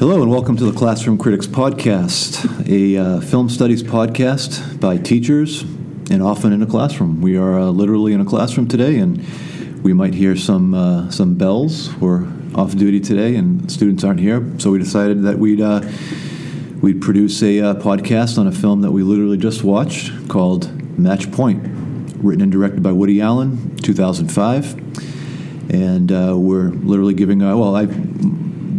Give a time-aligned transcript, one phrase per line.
[0.00, 5.60] Hello, and welcome to the Classroom Critics Podcast, a uh, film studies podcast by teachers
[5.60, 7.20] and often in a classroom.
[7.20, 9.22] We are uh, literally in a classroom today, and
[9.82, 11.94] we might hear some uh, some bells.
[11.96, 15.82] We're off duty today, and students aren't here, so we decided that we'd uh,
[16.80, 21.30] we'd produce a uh, podcast on a film that we literally just watched called Match
[21.30, 21.60] Point,
[22.16, 27.40] written and directed by Woody Allen, 2005, and uh, we're literally giving.
[27.40, 27.84] Well, I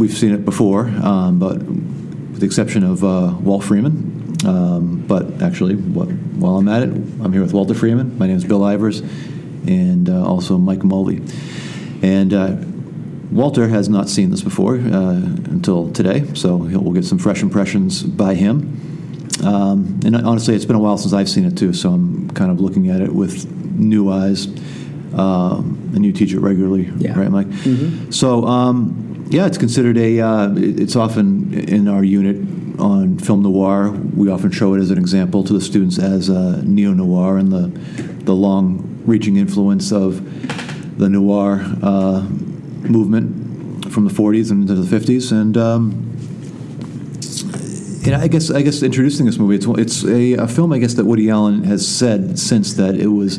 [0.02, 4.36] we've seen it before, um, but with the exception of uh, Walt Freeman.
[4.44, 8.18] Um, but actually, what, while I'm at it, I'm here with Walter Freeman.
[8.18, 9.02] My name is Bill Ivers,
[9.68, 11.22] and uh, also Mike Mulvey.
[12.02, 12.56] And uh,
[13.32, 15.14] Walter has not seen this before uh,
[15.54, 18.80] until today, so we'll get some fresh impressions by him.
[19.46, 22.50] Um, and honestly, it's been a while since I've seen it too, so I'm kind
[22.50, 24.48] of looking at it with new eyes.
[25.14, 27.20] Um, and you teach it regularly, Yeah.
[27.20, 27.48] right, Mike?
[28.12, 30.20] So, um, yeah, it's considered a.
[30.20, 32.36] Uh, it's often in our unit
[32.80, 33.92] on film noir.
[33.92, 37.50] We often show it as an example to the students as uh, neo noir and
[37.52, 37.68] the
[38.26, 42.22] the long-reaching influence of the noir uh,
[42.84, 45.58] movement from the 40s and into the 50s, and.
[45.58, 46.08] Um,
[48.04, 50.96] and I guess I guess introducing this movie, it's it's a, a film I guess
[50.96, 53.38] that Woody Allen has said since that it was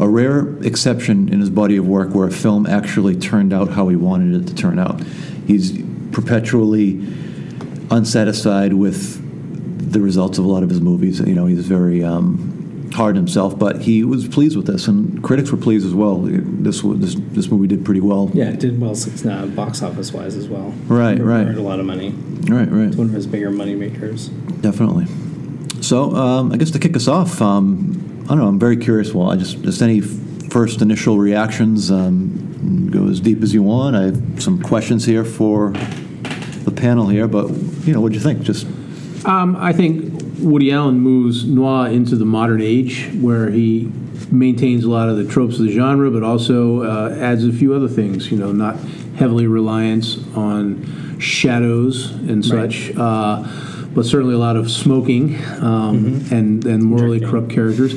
[0.00, 3.88] a rare exception in his body of work where a film actually turned out how
[3.88, 5.00] he wanted it to turn out.
[5.46, 6.94] He's perpetually
[7.90, 9.20] unsatisfied with
[9.92, 11.20] the results of a lot of his movies.
[11.20, 15.22] You know, he's very um, hard on himself, but he was pleased with this, and
[15.22, 16.18] critics were pleased as well.
[16.22, 18.30] This this this movie did pretty well.
[18.32, 20.72] Yeah, it did well uh, box office wise as well.
[20.86, 21.46] Right, It right.
[21.46, 22.10] Earned a lot of money.
[22.48, 22.88] Right, right.
[22.88, 24.28] It's one of his bigger money makers.
[24.28, 25.06] Definitely.
[25.82, 28.48] So, um, I guess to kick us off, um, don't know.
[28.48, 29.12] I'm very curious.
[29.14, 31.90] Well, I just just any first initial reactions.
[31.90, 33.96] Um, go as deep as you want.
[33.96, 35.70] I have some questions here for
[36.64, 37.48] the panel here, but
[37.86, 38.42] you know, what do you think?
[38.42, 38.66] Just
[39.24, 43.90] Um, I think Woody Allen moves noir into the modern age, where he
[44.30, 47.74] maintains a lot of the tropes of the genre, but also uh, adds a few
[47.74, 48.30] other things.
[48.30, 48.76] You know, not
[49.16, 52.72] heavily reliance on shadows and Right.
[52.72, 53.42] such, uh,
[53.94, 57.94] but certainly a lot of smoking um, and and morally corrupt characters.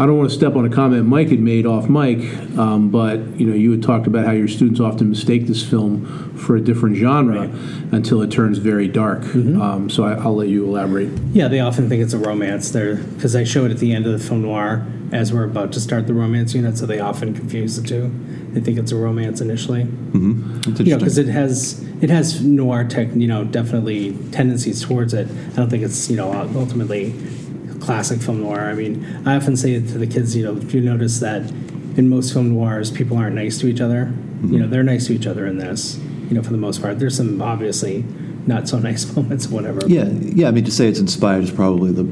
[0.00, 2.20] I don't want to step on a comment Mike had made off mic,
[2.56, 6.06] um, but you know, you had talked about how your students often mistake this film
[6.36, 7.50] for a different genre Right.
[7.90, 9.24] until it turns very dark.
[9.34, 11.10] Um, so I, I'll let you elaborate.
[11.32, 14.06] Yeah, they often think it's a romance there because I show it at the end
[14.06, 17.34] of the film noir as we're about to start the romance unit, so they often
[17.34, 18.12] confuse the two.
[18.58, 19.84] They think it's a romance initially.
[19.84, 20.70] Mm-hmm.
[20.70, 25.14] it's You know, because it has it has noir tech, you know, definitely tendencies towards
[25.14, 25.28] it.
[25.28, 27.14] I don't think it's you know uh, ultimately
[27.80, 28.62] classic film noir.
[28.62, 31.48] I mean, I often say to the kids, you know, if you notice that
[31.96, 33.98] in most film noirs, people aren't nice to each other.
[33.98, 34.56] You mm-hmm.
[34.58, 35.96] know, they're nice to each other in this.
[36.28, 38.04] You know, for the most part, there's some obviously
[38.48, 39.86] not so nice moments, whatever.
[39.86, 40.48] yeah, yeah.
[40.48, 42.02] I mean, to say it's inspired is probably the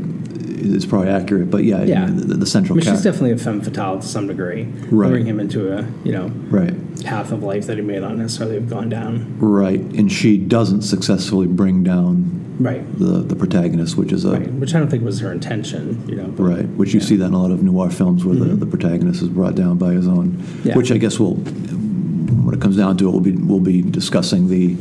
[0.58, 2.06] is probably accurate, but yeah, Yeah.
[2.06, 5.08] the, the I central mean, she's definitely a femme fatale to some degree, Right.
[5.08, 6.74] luring him into a you know Right.
[7.04, 9.26] path of life that he may not necessarily have gone down.
[9.38, 12.24] Right, and she doesn't successfully bring down
[12.58, 12.82] Right.
[12.98, 14.52] the the protagonist, which is a Right.
[14.54, 15.98] Which I don't think was her intention.
[16.08, 16.32] You know.
[16.36, 17.06] but- Right, which you Yeah.
[17.06, 19.76] see that in a lot of noir films where the, the protagonist is brought down
[19.78, 20.28] by his own.
[20.38, 20.68] Mm-hmm.
[20.68, 20.76] Yeah.
[20.76, 24.48] Which I guess will, when it comes down to it, we'll be we'll be discussing
[24.48, 24.76] the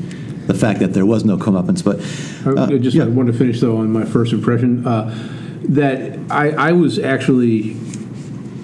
[0.48, 1.84] the fact that there was no comeuppance.
[1.84, 2.00] But
[2.46, 3.06] uh, I just yeah.
[3.06, 5.12] wanted to finish though on my first impression uh,
[5.70, 7.78] that I, I was actually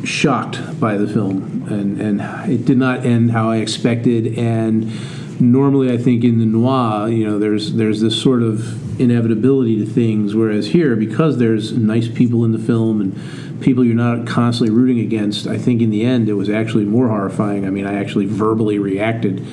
[0.04, 4.38] shocked by the film and and it did not end how I expected.
[4.38, 4.92] And
[5.40, 9.86] normally I think in the noir you know there's there's this sort of inevitability to
[9.86, 14.76] things whereas here because there's nice people in the film and people you're not constantly
[14.76, 17.66] rooting against I think in the end it was actually more horrifying.
[17.66, 19.46] I mean I actually verbally reacted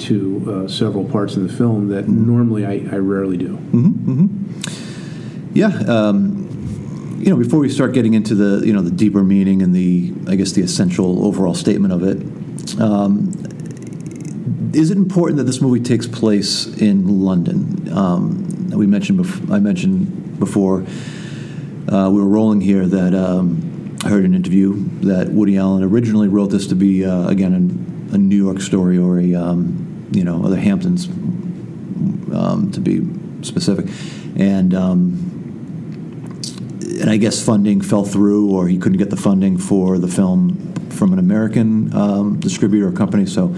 [0.00, 3.58] to uh, several parts in the film that normally I, I rarely do.
[5.52, 6.29] Yeah, um,
[7.20, 10.12] you know, before we start getting into the you know the deeper meaning and the
[10.26, 13.28] I guess the essential overall statement of it, um,
[14.74, 17.92] is it important that this movie takes place in London?
[17.92, 20.86] Um, we mentioned bef- I mentioned before
[21.92, 26.28] uh, we were rolling here that um, I heard an interview that Woody Allen originally
[26.28, 30.24] wrote this to be uh, again a, a New York story or a um, you
[30.24, 33.06] know or the Hamptons um, to be
[33.44, 33.86] specific,
[34.36, 35.29] and um,
[37.00, 40.74] and I guess funding fell through, or he couldn't get the funding for the film
[40.90, 43.48] from an American um, distributor or company, so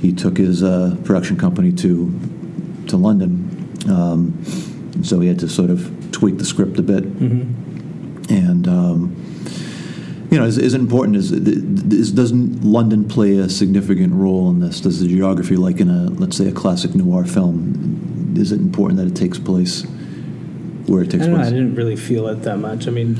[0.00, 2.12] he took his uh, production company to
[2.86, 3.72] to London.
[3.88, 4.44] Um,
[5.02, 7.04] so he had to sort of tweak the script a bit,
[8.30, 9.16] and um,
[10.30, 11.16] you know, is, is it important?
[11.16, 14.80] Is, is doesn't London play a significant role in this?
[14.80, 18.98] Does the geography, like in a let's say a classic noir film, is it important
[18.98, 19.84] that it takes place
[20.88, 21.40] where it I takes don't know.
[21.40, 22.88] I didn't really feel it that much.
[22.88, 23.16] I mean,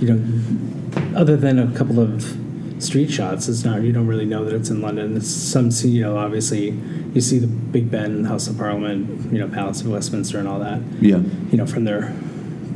[0.00, 2.36] you know, other than a couple of
[2.78, 3.82] street shots, it's not.
[3.82, 5.16] You don't really know that it's in London.
[5.16, 6.70] It's some, you know, obviously
[7.14, 10.60] you see the Big Ben, House of Parliament, you know, Palace of Westminster, and all
[10.60, 10.80] that.
[11.00, 11.18] Yeah,
[11.50, 12.14] You know, from their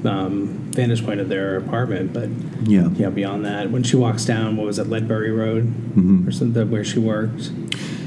[0.05, 2.29] um, vantage point of their apartment, but
[2.69, 6.27] yeah, yeah, beyond that, when she walks down, what was it, Ledbury Road Mhm.
[6.27, 7.51] or something, where she worked,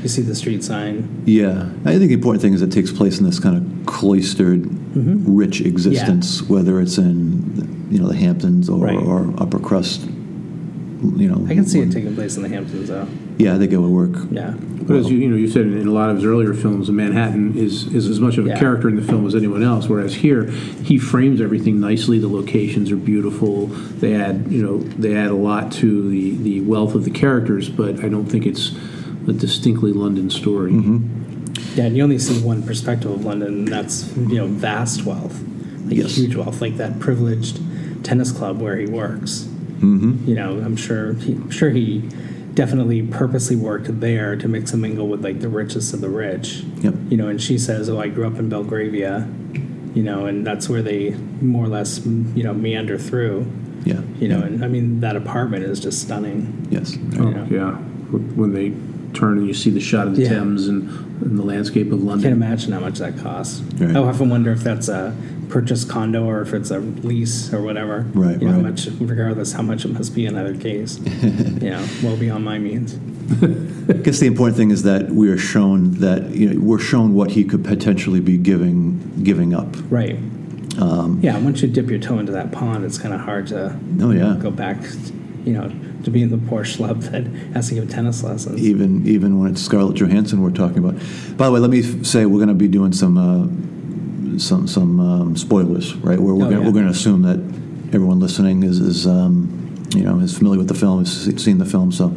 [0.03, 1.07] you see the street sign.
[1.25, 1.69] yeah.
[1.85, 5.61] I think the important thing is it takes place in this kind of cloistered, rich
[5.61, 8.97] existence, whether it's in you know the Hamptons or, Right.
[8.97, 10.01] or upper crust.
[11.17, 13.07] You know, I can see it taking place in the Hamptons, though.
[13.37, 14.27] Yeah, I think it would work.
[14.31, 14.51] Yeah.
[14.51, 17.57] But as you, you know, you said in a lot of his earlier films, Manhattan
[17.57, 18.59] is, is as much of a Yeah.
[18.59, 19.87] character in the film as anyone else.
[19.89, 22.17] Whereas here, he frames everything nicely.
[22.19, 23.67] The locations are beautiful.
[23.67, 27.67] They add, you know, they add a lot to the, the wealth of the characters.
[27.67, 28.71] But I don't think it's
[29.27, 30.71] a distinctly London story.
[30.71, 35.41] Yeah, and you only see one perspective of London, and that's you know vast wealth,
[35.87, 36.15] like Yes.
[36.15, 37.59] huge wealth, like that privileged
[38.03, 39.47] tennis club where he works.
[39.79, 40.29] Mm-hmm.
[40.29, 42.03] You know, I'm sure he, I'm sure he
[42.55, 46.63] definitely purposely worked there to mix and mingle with like the richest of the rich.
[46.81, 46.93] Yep.
[47.09, 49.27] You know, and she says, "Oh, I grew up in Belgravia,"
[49.93, 51.11] you know, and that's where they
[51.41, 53.45] more or less you know meander through.
[53.85, 54.01] Yeah.
[54.19, 56.67] You know, and I mean that apartment is just stunning.
[56.71, 56.97] Yes.
[57.19, 57.45] Oh, Yeah.
[57.51, 57.71] yeah.
[57.75, 58.69] When they
[59.15, 60.29] turn and you see the shot of the Yeah.
[60.29, 60.89] Thames and,
[61.21, 62.31] and the landscape of London.
[62.31, 63.61] Can't imagine how much that costs.
[63.79, 63.95] Right.
[63.95, 65.15] I often wonder if that's a
[65.49, 68.05] purchased condo or if it's a lease or whatever.
[68.13, 68.63] Right, You know, right.
[68.63, 70.97] how much, regardless how much it must be in either case.
[71.23, 72.97] you know, well beyond my means.
[73.41, 77.15] I guess the important thing is that we are shown that you know we're shown
[77.15, 79.67] what he could potentially be giving giving up.
[79.89, 80.17] Right.
[80.79, 81.37] Um, Yeah.
[81.39, 84.35] Once you dip your toe into that pond, it's kind of hard to oh yeah.
[84.39, 84.77] go back.
[85.45, 85.71] You know,
[86.03, 88.59] to being the poor schlub that has to give tennis lessons.
[88.61, 90.95] Even even when it's Scarlett Johansson we're talking about.
[91.37, 94.67] By the way, let me f- say we're going to be doing some uh, some
[94.67, 96.19] some um, spoilers, right?
[96.19, 96.65] Where we're Oh, gonna, yeah.
[96.65, 97.37] we're going to assume that
[97.93, 101.11] everyone listening is is um, you know is familiar with the film, has
[101.43, 101.91] seen the film.
[101.91, 102.15] So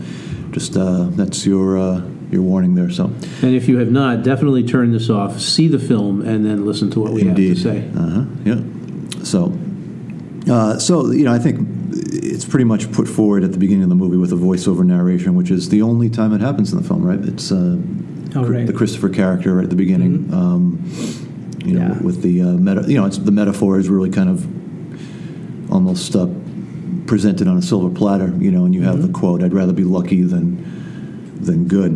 [0.52, 2.00] just uh, that's your uh,
[2.30, 2.90] your warning there.
[2.90, 3.04] So
[3.42, 6.90] And if you have not, definitely turn this off, see the film, and then listen
[6.92, 7.48] to what we Indeed.
[7.48, 7.90] have to say.
[7.94, 8.24] Uh huh.
[8.44, 9.22] Yeah.
[9.24, 9.52] So,
[10.50, 11.76] uh, so you know, I think
[12.38, 15.34] it's pretty much put forward at the beginning of the movie with a voiceover narration,
[15.34, 17.18] which is the only time it happens in the film, right?
[17.28, 17.76] It's uh,
[18.36, 18.64] Oh, right.
[18.64, 20.32] the Christopher character right at the beginning.
[20.32, 20.88] Um,
[21.64, 21.98] you know, Yeah.
[22.00, 24.46] with the uh, meta, you know, it's the metaphor is really kind of
[25.72, 26.28] almost uh,
[27.06, 29.82] presented on a silver platter, you know, and you have the quote, "I'd rather be
[29.82, 30.62] lucky than
[31.40, 31.92] than good."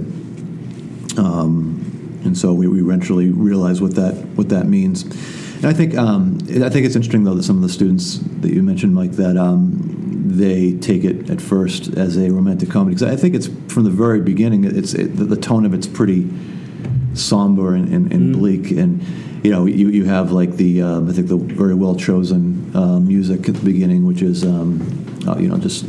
[1.19, 5.05] Um, and so we, we eventually realize what that what that means.
[5.63, 8.53] And I think um, I think it's interesting though that some of the students that
[8.53, 9.79] you mentioned, Mike, that um,
[10.27, 13.91] they take it at first as a romantic comedy because I think it's from the
[13.91, 14.65] very beginning.
[14.65, 16.29] It's it, the, tone of it's pretty
[17.15, 19.05] somber and, and, and bleak, and
[19.45, 22.99] you know you, you have like the uh, I think the very well chosen uh,
[22.99, 24.81] music at the beginning, which is um,
[25.29, 25.85] uh, you know just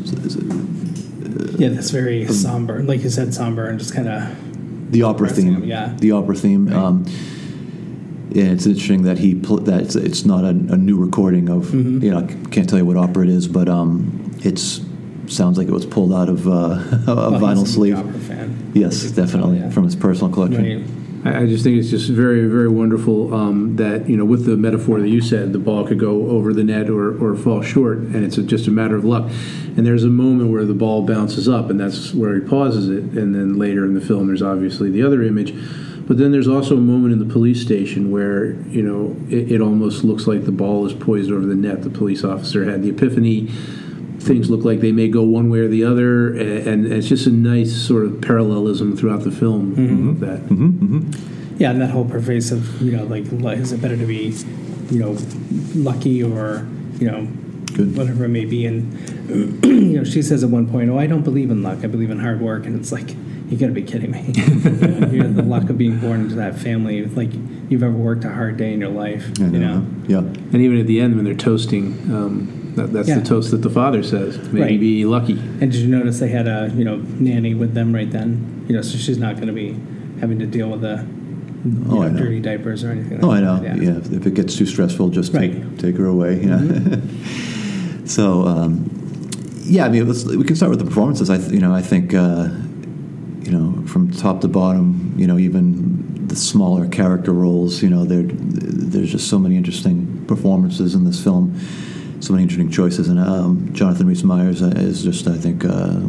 [1.60, 2.84] yeah, that's very somber.
[2.84, 4.92] Like you said, somber and just kind of.
[4.92, 5.64] the opera theme.
[5.64, 5.96] yeah.
[5.98, 6.72] the opera theme.
[6.72, 7.06] Um,
[8.34, 11.66] yeah, it's interesting that he pl- that it's, it's not a, a new recording of
[11.68, 12.04] Mm-hmm.
[12.04, 14.82] you know I can't tell you what opera it is, but um, it's
[15.28, 17.98] sounds like it was pulled out of uh, a Well, vinyl he's a sleeve.
[17.98, 18.72] opera fan.
[18.74, 19.70] Yes, definitely yeah.
[19.70, 20.64] from his personal collection.
[20.64, 20.88] Right.
[21.26, 24.58] I I just think it's just very, very wonderful um, that you know, with the
[24.58, 28.00] metaphor that you said, the ball could go over the net or, or fall short,
[28.00, 29.32] and it's a, just a matter of luck.
[29.78, 33.04] And there's a moment where the ball bounces up, and that's where he pauses it.
[33.18, 35.52] And then later in the film, there's obviously the other image.
[36.06, 39.62] But then there's also a moment in the police station where you know it, it
[39.62, 41.84] almost looks like the ball is poised over the net.
[41.84, 43.48] The police officer had the epiphany.
[44.20, 47.28] Things look like they may go one way or the other, a- and it's just
[47.28, 49.76] a nice sort of parallelism throughout the film.
[49.76, 50.10] Mm-hmm.
[50.10, 50.26] Of mm-hmm.
[50.26, 50.40] that.
[50.50, 51.34] Mm-hmm.
[51.58, 53.26] Yeah, and that whole pervasive, you know, like,
[53.58, 54.34] is it better to be,
[54.90, 55.18] you know,
[55.76, 56.68] lucky or,
[57.00, 57.26] you know,
[57.74, 57.96] Good.
[57.96, 58.66] whatever it may be.
[58.66, 61.80] And, you know, she says at one point, oh, I don't believe in luck.
[61.84, 62.66] I believe in hard work.
[62.66, 63.16] And it's like,
[63.54, 64.22] you got to be kidding me.
[64.36, 67.30] you know, the luck of being born into that family, like
[67.70, 69.80] you've ever worked a hard day in your life, I you know.
[69.80, 69.88] know?
[70.08, 70.18] Yeah.
[70.20, 73.20] And even at the end, when they're toasting, um, that, that's Yeah.
[73.20, 74.38] the toast that the father says.
[74.52, 74.80] Maybe Right.
[74.80, 75.34] be lucky.
[75.34, 78.66] And did you notice they had a, you know, nanny with them right then?
[78.68, 79.76] You know, so she's not going to be
[80.20, 81.06] having to deal with the
[81.90, 82.18] Oh, know, I know.
[82.18, 83.60] dirty diapers or anything Oh, like I know.
[83.62, 83.82] that.
[83.82, 83.98] Yeah.
[83.98, 85.52] If, if it gets too stressful, just Right.
[85.52, 85.70] Mm-hmm.
[85.78, 86.44] take, take her away.
[86.44, 88.06] Yeah.
[88.06, 88.90] so, um,
[89.64, 89.86] yeah.
[89.86, 91.30] I mean, let's, we can start with the performances.
[91.30, 92.50] I, th- you know, I think, uh,
[93.44, 98.06] you know, from top to bottom, you know, even the smaller character roles, you know,
[98.06, 101.60] there, there's just so many interesting performances in this film.
[102.22, 106.00] So many interesting choices, and um, Jonathan Rhys Meyers uh, is just, I think, uh,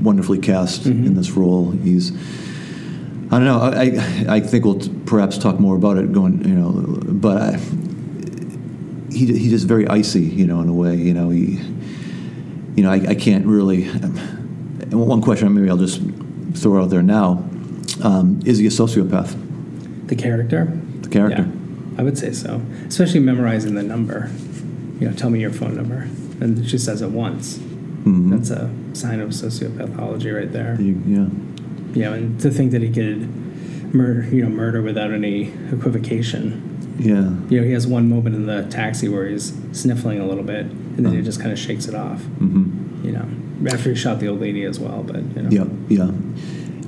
[0.00, 1.06] wonderfully cast Mm-hmm.
[1.06, 1.72] in this role.
[1.72, 2.12] He's
[3.32, 3.58] I don't know.
[3.58, 3.82] I,
[4.30, 6.70] I, I think we'll t- perhaps talk more about it going, you know,
[7.04, 7.56] but I,
[9.10, 10.94] he, he's just very icy, you know, in a way.
[10.94, 11.58] You know, he,
[12.76, 13.90] you know, I, I can't really.
[14.90, 16.00] And one question, maybe I'll just
[16.54, 17.44] throw out there now:
[18.02, 19.34] um, Is he a sociopath?
[20.08, 20.66] The character.
[21.02, 21.42] The character.
[21.48, 22.60] Yeah, I would say so.
[22.86, 24.30] Especially memorizing the number.
[25.00, 26.08] You know, tell me your phone number,
[26.40, 27.58] and she says it once.
[28.04, 28.30] Mhm.
[28.30, 30.76] That's a sign of sociopathology right there.
[30.80, 31.26] You- yeah.
[32.04, 33.26] Know, and to think that he could
[33.94, 36.62] murder, you know, murder without any equivocation.
[36.98, 37.30] Yeah.
[37.48, 40.66] You know, he has one moment in the taxi where he's sniffling a little bit,
[40.96, 42.22] and then he just kind of shakes it off.
[42.38, 42.64] hmm
[43.06, 45.02] You know, after he shot the old lady as well.
[45.02, 45.66] But you know, Yeah.
[45.88, 46.10] Yeah.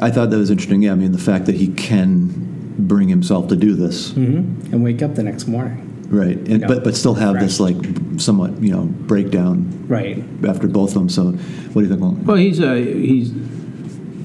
[0.00, 0.82] I thought that was interesting.
[0.82, 0.92] Yeah.
[0.92, 5.02] I mean, the fact that he can bring himself to do this, hmm and wake
[5.02, 5.84] up the next morning.
[6.10, 6.36] right?
[6.48, 6.66] And, Yeah.
[6.68, 7.76] but but still have this like
[8.16, 8.82] somewhat you know
[9.12, 10.22] breakdown Right.
[10.46, 11.08] after both of them.
[11.08, 11.24] So,
[11.72, 12.00] what do you think?
[12.00, 13.30] Well, Well, he's uh, he's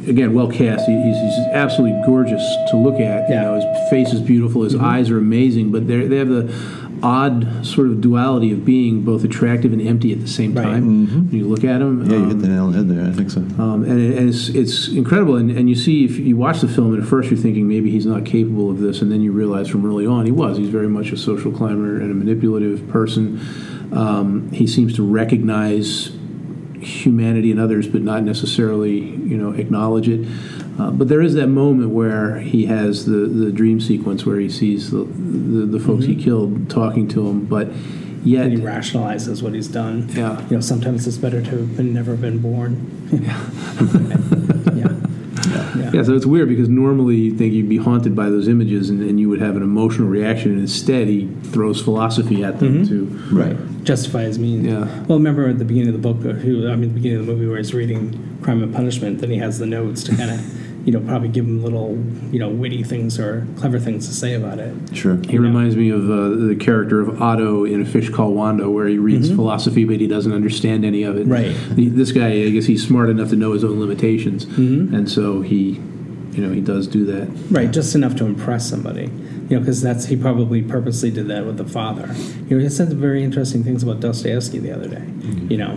[0.08, 0.86] again well cast.
[0.86, 3.30] He, he's, he's absolutely gorgeous to look at.
[3.30, 3.36] Yeah.
[3.36, 4.64] You know, his face is beautiful.
[4.64, 5.72] His eyes are amazing.
[5.72, 6.44] But they they have the
[7.04, 10.64] odd sort of duality of being both attractive and empty at the same Right.
[10.64, 11.06] time.
[11.28, 13.06] When you look at him, yeah, you um, hit the nail on the head there.
[13.06, 13.42] I think so.
[13.62, 15.36] um, and, it, and it's, it's incredible.
[15.36, 17.92] And, and you see, if you watch the film, and at first you're thinking maybe
[17.92, 20.58] he's not capable of this, and then you realize from early on he was.
[20.58, 23.40] He's very much a social climber and a manipulative person.
[23.92, 26.12] Um, he seems to recognize
[26.80, 30.26] humanity in others, but not necessarily, you know, acknowledge it.
[30.80, 34.50] Uh, but there is that moment where he has the, the dream sequence where he
[34.50, 37.68] sees the, the, the folks he killed talking to him, but
[38.24, 40.10] yet And he rationalizes what he's done.
[40.10, 40.42] Yeah.
[40.50, 43.10] You know, sometimes it's better to have been, never been born.
[44.76, 44.96] yeah.
[45.76, 45.92] Yeah.
[45.94, 49.02] Yeah, so it's weird because normally you think you'd be haunted by those images and,
[49.02, 53.06] and you would have an emotional reaction, and instead he throws philosophy at them to.
[53.32, 53.58] Right.
[53.84, 54.66] Justify his means.
[54.66, 54.86] Yeah.
[55.04, 57.26] Well, remember at the beginning of the book, uh, who I mean, the beginning of
[57.26, 60.32] the movie where he's reading Crime and Punishment, then he has the notes to kind
[60.32, 61.98] of, you know, probably give him little,
[62.32, 64.74] you know, witty things or clever things to say about it.
[64.96, 65.18] Sure.
[65.30, 68.88] He reminds me of uh, the character of Otto in A Fish Called Wanda, where
[68.88, 71.26] he reads philosophy but he doesn't understand any of it.
[71.26, 71.56] Right.
[71.72, 75.42] The, this guy, I guess he's smart enough to know his own limitations, and so
[75.42, 75.82] he,
[76.32, 77.30] you know, he does do that.
[77.52, 79.10] Right, just enough to impress somebody.
[79.50, 82.08] You know, because that's he probably purposely did that with the father.
[82.48, 85.04] You know, he said some very interesting things about Dostoevsky the other day.
[85.50, 85.72] You know,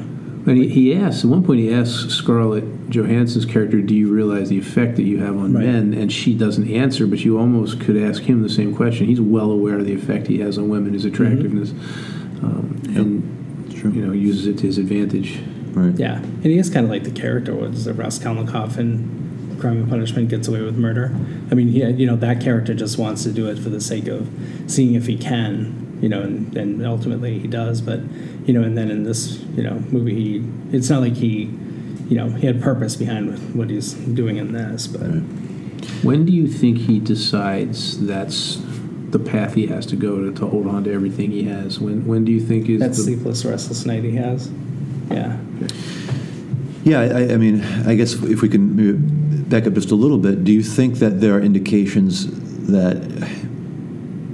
[0.46, 4.48] And he, he asks, at one point, he asks Scarlett Johansson's character, Do you realize
[4.48, 5.64] the effect that you have on Right.
[5.66, 5.94] men?
[5.94, 9.06] And she doesn't answer, but you almost could ask him the same question.
[9.06, 11.72] He's well aware of the effect he has on women, his attractiveness,
[12.42, 13.90] um, and true.
[13.90, 15.40] you know, uses it to his advantage.
[15.72, 15.98] Right.
[15.98, 19.35] yeah, and he is kind of like the character was Raskolnikov in
[19.66, 21.12] Crime and Punishment gets away with murder.
[21.50, 24.06] I mean, he, you know, that character just wants to do it for the sake
[24.06, 24.28] of
[24.68, 25.98] seeing if he can.
[26.00, 27.80] You know, and, and ultimately he does.
[27.80, 27.98] But
[28.46, 31.50] you know, and then in this, you know, movie, he it's not like he,
[32.08, 34.86] you know, he had purpose behind what he's doing in this.
[34.86, 35.08] But
[36.04, 38.62] When do you think he decides that's
[39.08, 41.80] the path he has to go to, to hold on to everything he has?
[41.80, 44.48] When when do you think is that the, sleepless, restless night he has.
[45.10, 45.38] Yeah.
[46.84, 48.76] Yeah, I, I mean, I guess if we can
[49.48, 52.26] back up just a little bit, do you think that there are indications
[52.66, 52.96] that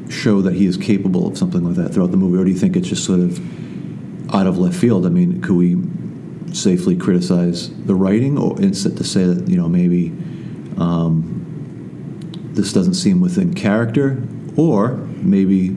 [0.09, 2.59] show that he is capable of something like that throughout the movie, or do you
[2.59, 5.07] think it's just sort of out of left field?
[5.07, 5.77] I mean, could we
[6.55, 10.09] safely criticize the writing, or instead to say that you know maybe
[10.79, 12.19] um,
[12.53, 14.23] this doesn't seem within character,
[14.57, 15.71] or maybe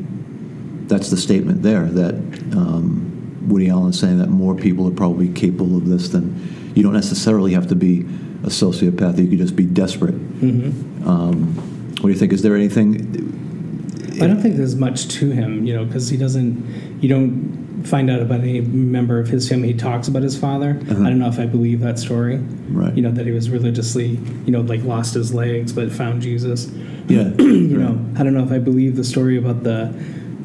[0.87, 2.15] that's the statement there that
[2.55, 6.83] um, Woody Allen is saying that more people are probably capable of this than you
[6.83, 8.05] don't necessarily have to be
[8.45, 9.17] a sociopath.
[9.17, 10.15] You could just be desperate.
[10.15, 11.07] Mm-hmm.
[11.07, 11.55] Um,
[11.95, 12.31] what do you think?
[12.31, 13.33] Is there anything?
[14.21, 17.01] I don't think there's much to him, you know, because he doesn't.
[17.01, 19.69] You don't find out about any member of his family.
[19.69, 20.77] He talks about his father.
[20.81, 22.37] I don't know if I believe that story.
[22.69, 22.95] Right.
[22.95, 26.69] You know that he was religiously, you know, like lost his legs but found Jesus.
[27.07, 27.31] Yeah.
[27.65, 29.93] You know, I don't know if I believe the story about the,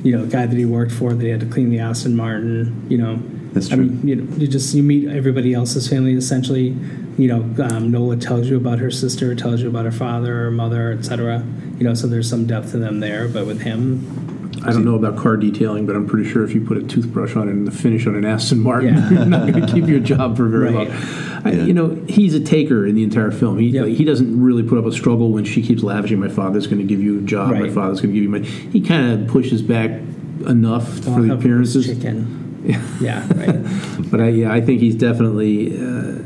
[0.03, 2.87] you know, guy that he worked for that he had to clean the Aston Martin.
[2.89, 3.79] You know, That's true.
[3.79, 6.77] I mean, you know, you just you meet everybody else's family essentially.
[7.19, 10.51] You know, um, Nola tells you about her sister, tells you about her father, her
[10.51, 11.45] mother, etc.
[11.79, 13.27] You know, so there's some depth to them there.
[13.29, 16.61] But with him, I don't know about car detailing, but I'm pretty sure if you
[16.65, 19.11] put a toothbrush on it and the finish on an Aston Martin, Yeah.
[19.11, 20.89] you're not going to keep your job for very Right.
[20.89, 20.99] long.
[21.45, 21.65] I, Yeah.
[21.65, 23.59] You know, he's a taker in the entire film.
[23.59, 23.85] He Yep.
[23.87, 26.21] like, he doesn't really put up a struggle when she keeps lavishing.
[26.21, 27.53] My father's going to give you a job.
[27.53, 28.47] My father's going to give you money.
[28.47, 29.91] He kind of pushes back
[30.47, 31.87] enough I'll for the appearances.
[31.87, 32.50] chicken.
[33.01, 33.57] Yeah, right.
[34.11, 36.19] But I, yeah, I think he's definitely uh,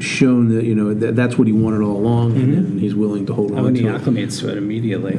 [0.00, 3.26] shown that you know that that's what he wanted all along, and, and he's willing
[3.26, 4.00] to hold I on mean, he to it.
[4.02, 5.14] acclimates to it immediately.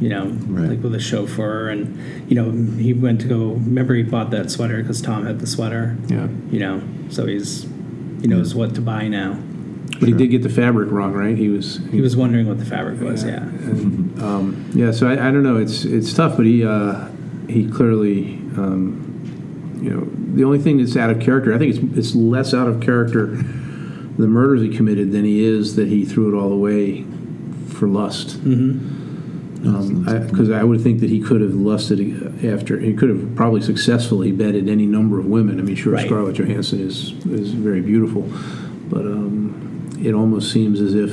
[0.00, 0.70] You know, Right.
[0.70, 1.96] like with a chauffeur, and
[2.28, 2.50] you know,
[2.82, 3.50] he went to go.
[3.52, 5.96] Remember, he bought that sweater because Tom had the sweater.
[6.08, 6.26] Yeah.
[6.50, 7.62] You know, so he's
[8.20, 9.38] he knows what to buy now.
[10.00, 11.36] But he did get the fabric wrong, right?
[11.38, 13.22] He was He was wondering what the fabric was.
[13.24, 13.42] Yeah.
[13.42, 15.58] And, um, yeah, so I, I don't know.
[15.58, 17.06] It's it's tough, but he uh,
[17.48, 19.11] he clearly, um,
[19.82, 21.52] you know, the only thing that's out of character.
[21.52, 23.36] I think it's it's less out of character
[24.18, 27.04] the murders he committed than he is that he threw it all away
[27.68, 28.38] for lust.
[28.44, 29.00] Mm-hmm.
[30.28, 32.80] Because I, would think that he could have lusted after.
[32.80, 35.60] He could have probably successfully bedded any number of women.
[35.60, 36.06] I mean, sure, Right.
[36.06, 38.22] Scarlett Johansson is is very beautiful,
[38.88, 41.12] but um, it almost seems as if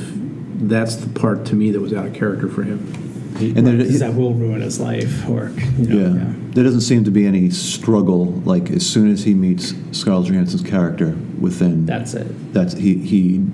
[0.68, 3.09] that's the part to me that was out of character for him.
[3.42, 5.28] And there, that will ruin his life.
[5.30, 8.26] Or you know, yeah, there doesn't seem to be any struggle.
[8.26, 12.54] Like as soon as he meets Scarlett Johansson's character, within That's it.
[12.54, 13.46] that's he he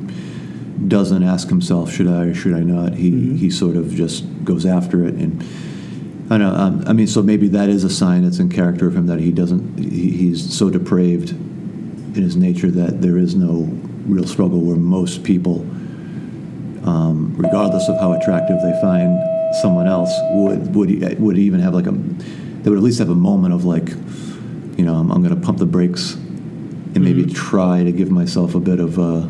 [0.87, 2.93] doesn't ask himself should I or should I not.
[2.95, 3.35] He Mm-hmm.
[3.37, 5.43] he sort of just goes after it and.
[6.27, 6.49] I know.
[6.49, 9.19] Um, I mean, so maybe that is a sign that's in character of him that
[9.19, 9.77] he doesn't.
[9.77, 13.69] He, he's so depraved in his nature that there is no
[14.07, 14.59] real struggle.
[14.61, 15.61] Where most people,
[16.83, 19.19] um, regardless of how attractive they find
[19.61, 21.91] someone else, would would would even have like a.
[21.91, 23.89] They would at least have a moment of like,
[24.77, 27.33] you know, I'm, I'm going to pump the brakes and maybe Mm-hmm.
[27.33, 29.29] try to give myself a bit of a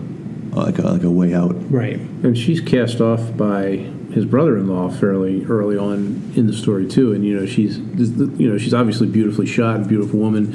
[0.55, 1.53] like a, like a way out.
[1.69, 1.99] Right.
[1.99, 3.75] And she's cast off by
[4.13, 7.11] his brother-in-law fairly early on in the story too.
[7.11, 10.53] And you know, she's you know she's obviously beautifully shot, beautiful woman,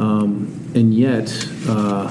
[0.00, 1.28] um, and yet
[1.68, 2.08] uh,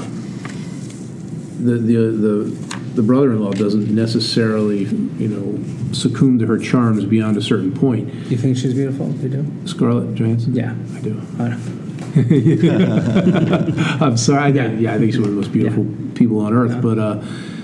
[1.59, 7.41] the the the the brother-in-law doesn't necessarily you know succumb to her charms beyond a
[7.41, 8.11] certain point.
[8.11, 9.09] Do you think she's beautiful?
[9.13, 9.45] You do?
[9.65, 10.53] Scarlett Johansson.
[10.53, 10.75] Yeah.
[10.95, 11.21] I do.
[11.39, 11.57] Uh,
[14.05, 14.41] I'm sorry.
[14.43, 14.67] I, Yeah.
[14.71, 14.93] yeah.
[14.95, 16.81] I think she's one of the most beautiful people on earth.
[16.81, 17.21] But uh,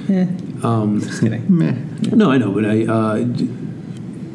[0.10, 0.26] eh,
[1.02, 1.46] just kidding.
[2.16, 2.52] no, I know.
[2.54, 2.86] But I.
[2.86, 3.50] Uh, d-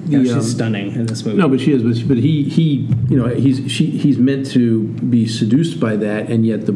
[0.06, 1.38] Yeah, she's um, stunning in this movie.
[1.38, 1.82] No, but she is.
[1.82, 4.82] But, but he, he, you know, he's she, he's meant to
[5.14, 6.72] be seduced by that, and yet the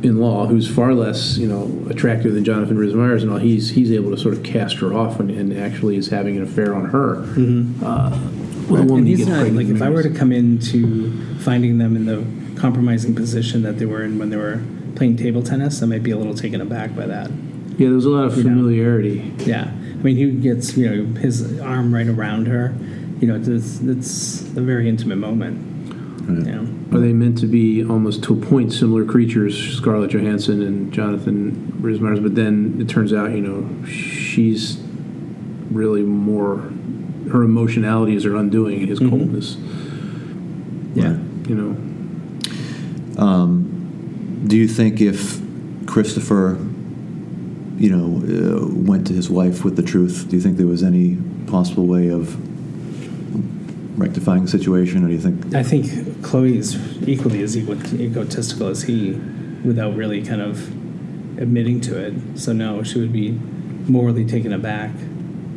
[0.00, 3.92] brother-in-law, who's far less, you know, attractive than Jonathan Rhys Meyers and all, he's he's
[3.92, 6.86] able to sort of cast her off and, and actually is having an affair on
[6.86, 7.18] her.
[7.84, 8.10] Uh,
[8.68, 11.96] with a woman and he's not like if I were to come into finding them
[11.96, 14.62] in the compromising position that they were in when they were
[14.94, 17.30] playing table tennis, I might be a little taken aback by that.
[17.78, 18.50] yeah, there's a lot of you know.
[18.50, 19.32] familiarity.
[19.38, 22.74] Yeah, I mean, he gets you know his arm right around her.
[23.20, 25.79] You know, it's, it's a very intimate moment.
[26.38, 26.46] Right.
[26.46, 30.60] You know, Are they meant to be almost to a point similar creatures, Scarlett Johansson
[30.62, 32.20] and Jonathan Rhys Meyers?
[32.20, 34.78] But then it turns out, you know, she's
[35.70, 36.70] really more.
[37.30, 39.10] Her emotionalities are undoing and his Mhm.
[39.10, 39.56] coldness.
[40.94, 41.16] yeah.
[41.48, 41.76] You know,
[44.46, 45.40] Do you think if
[45.86, 46.58] Christopher,
[47.78, 50.82] you know, uh, went to his wife with the truth, do you think there was
[50.82, 52.36] any possible way of
[53.96, 55.54] rectifying the situation, or do you think?
[55.54, 56.76] I think Chloe's
[57.08, 59.12] equally as egotistical as he,
[59.64, 60.68] without really kind of
[61.38, 62.38] admitting to it.
[62.38, 63.32] So no, she would be
[63.88, 64.92] morally taken aback.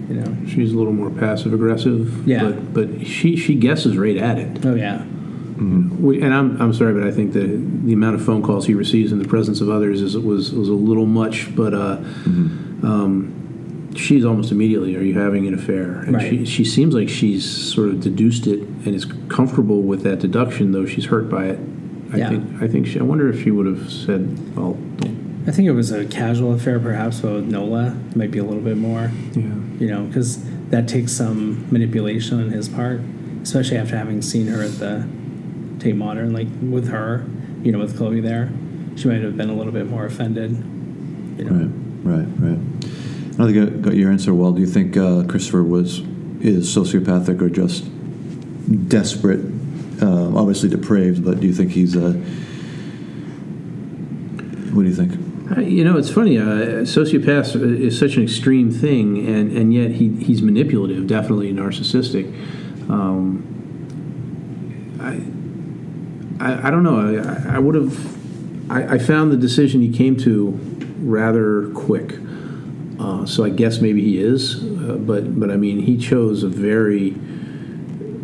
[0.10, 0.46] You know.
[0.48, 2.28] she's a little more passive aggressive.
[2.28, 2.44] Yeah.
[2.44, 4.66] But, but she she guesses right at it.
[4.66, 5.06] Oh yeah.
[5.64, 7.46] We, and I'm, I'm sorry, but I think the
[7.86, 10.68] the amount of phone calls he receives in the presence of others is was was
[10.68, 11.56] a little much.
[11.56, 11.98] But uh,
[12.84, 13.43] um,
[13.96, 16.30] she's almost immediately, "Are you having an affair?" And Right.
[16.30, 20.72] she she seems like she's sort of deduced it and is comfortable with that deduction,
[20.72, 21.60] though she's hurt by it.
[22.12, 22.30] I Yeah.
[22.30, 23.00] think I think she.
[23.00, 25.16] I wonder if she would have said, "Well, don't."
[25.48, 28.62] I think it was a casual affair, perhaps, but with Nola, might be a little
[28.62, 29.12] bit more.
[29.36, 29.42] Yeah.
[29.80, 33.02] You know, because that takes some manipulation on his part,
[33.44, 35.04] especially after having seen her at the
[35.80, 37.24] Tate Modern, like with her,
[37.64, 38.50] you know, with Chloe there.
[38.96, 40.56] She might have been a little bit more offended.
[41.38, 41.70] You know.
[42.04, 42.60] Right, right, right.
[43.40, 44.52] I think I got your answer well.
[44.52, 46.00] Do you think uh, Christopher was
[46.42, 47.86] is sociopathic or just
[48.90, 49.40] desperate?
[50.02, 52.14] Uh, obviously depraved, but do you think he's a?
[54.74, 55.14] What do you think?
[55.58, 56.38] Uh, You know, it's funny.
[56.38, 62.26] Uh, sociopath is such an extreme thing, and, and yet he, he's manipulative, definitely narcissistic.
[62.90, 63.50] Um,
[65.00, 65.22] I,
[66.44, 67.20] I, I don't know.
[67.20, 68.72] I, I would have.
[68.72, 70.52] I, I found the decision he came to
[71.00, 72.16] rather quick.
[73.04, 76.48] Uh, so I guess maybe he is, uh, but but I mean he chose a
[76.48, 77.14] very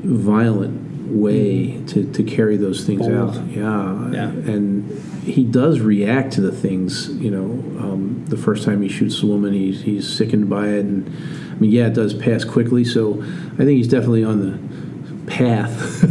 [0.03, 3.37] violent way to, to carry those things Bold.
[3.37, 3.47] out.
[3.47, 4.29] Yeah, Yeah.
[4.29, 4.89] and
[5.23, 7.09] he does react to the things.
[7.09, 7.45] You know,
[7.83, 11.07] um, the first time he shoots a woman, he's he's sickened by it, and
[11.51, 12.83] I mean, yeah, it does pass quickly.
[12.85, 16.09] So I think he's definitely on the path of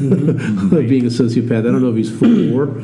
[0.89, 1.59] being a sociopath.
[1.61, 2.81] I don't know if he's full bore.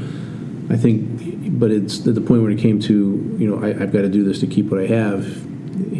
[0.70, 3.92] I think, but it's at the point when it came to you know I, I've
[3.92, 5.52] got to do this to keep what I have.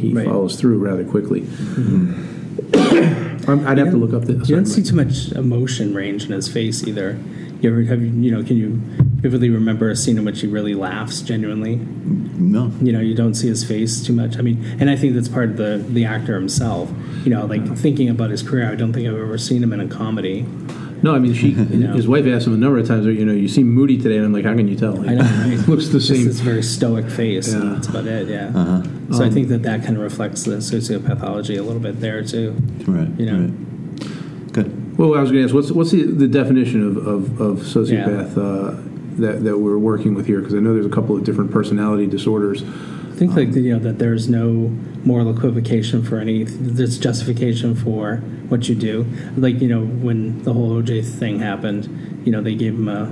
[0.09, 0.27] He Right.
[0.27, 1.43] follows through rather quickly.
[1.43, 3.51] Mm-hmm.
[3.51, 4.35] I'm, I'd have to look up the.
[4.35, 7.19] You don't see too much emotion range in his face either.
[7.61, 8.43] You ever have you you know?
[8.43, 8.81] Can you
[9.25, 11.77] vividly remember a scene in which he really laughs genuinely.
[11.77, 12.71] No.
[12.83, 14.37] You know, you don't see his face too much.
[14.37, 16.93] I mean, and I think that's part of the the actor himself.
[17.25, 19.81] You know, like thinking about his career, I don't think I've ever seen him in
[19.81, 20.45] a comedy.
[21.05, 21.93] No, I mean, she, know.
[21.93, 24.17] his wife asked him a number of times, you know, you seem moody today.
[24.17, 24.99] And I'm like, how can you tell?
[25.07, 25.69] I know, right?
[25.69, 26.25] looks the Just same.
[26.25, 27.71] this very stoic face, and Yeah.
[27.75, 28.27] that's about it.
[28.29, 28.51] Yeah.
[28.55, 28.83] Uh-huh.
[29.13, 32.25] So I Um, think that that kind of reflects the sociopathology a little bit there
[32.25, 32.55] too.
[32.87, 33.09] Right.
[33.21, 33.39] You know.
[33.43, 34.53] right.
[34.55, 34.99] Good.
[34.99, 38.39] Well, I was going to ask, what's what's the, the definition of, of, of sociopath
[38.39, 38.81] uh,
[39.21, 40.39] that, that we're working with here?
[40.39, 42.63] Because I know there's a couple of different personality disorders.
[43.15, 44.51] I think like you know that there's no
[45.05, 48.17] moral equivocation for any there's justification for
[48.49, 49.07] what you do.
[49.37, 53.03] Like you know when the whole OJ thing happened, you know they gave him a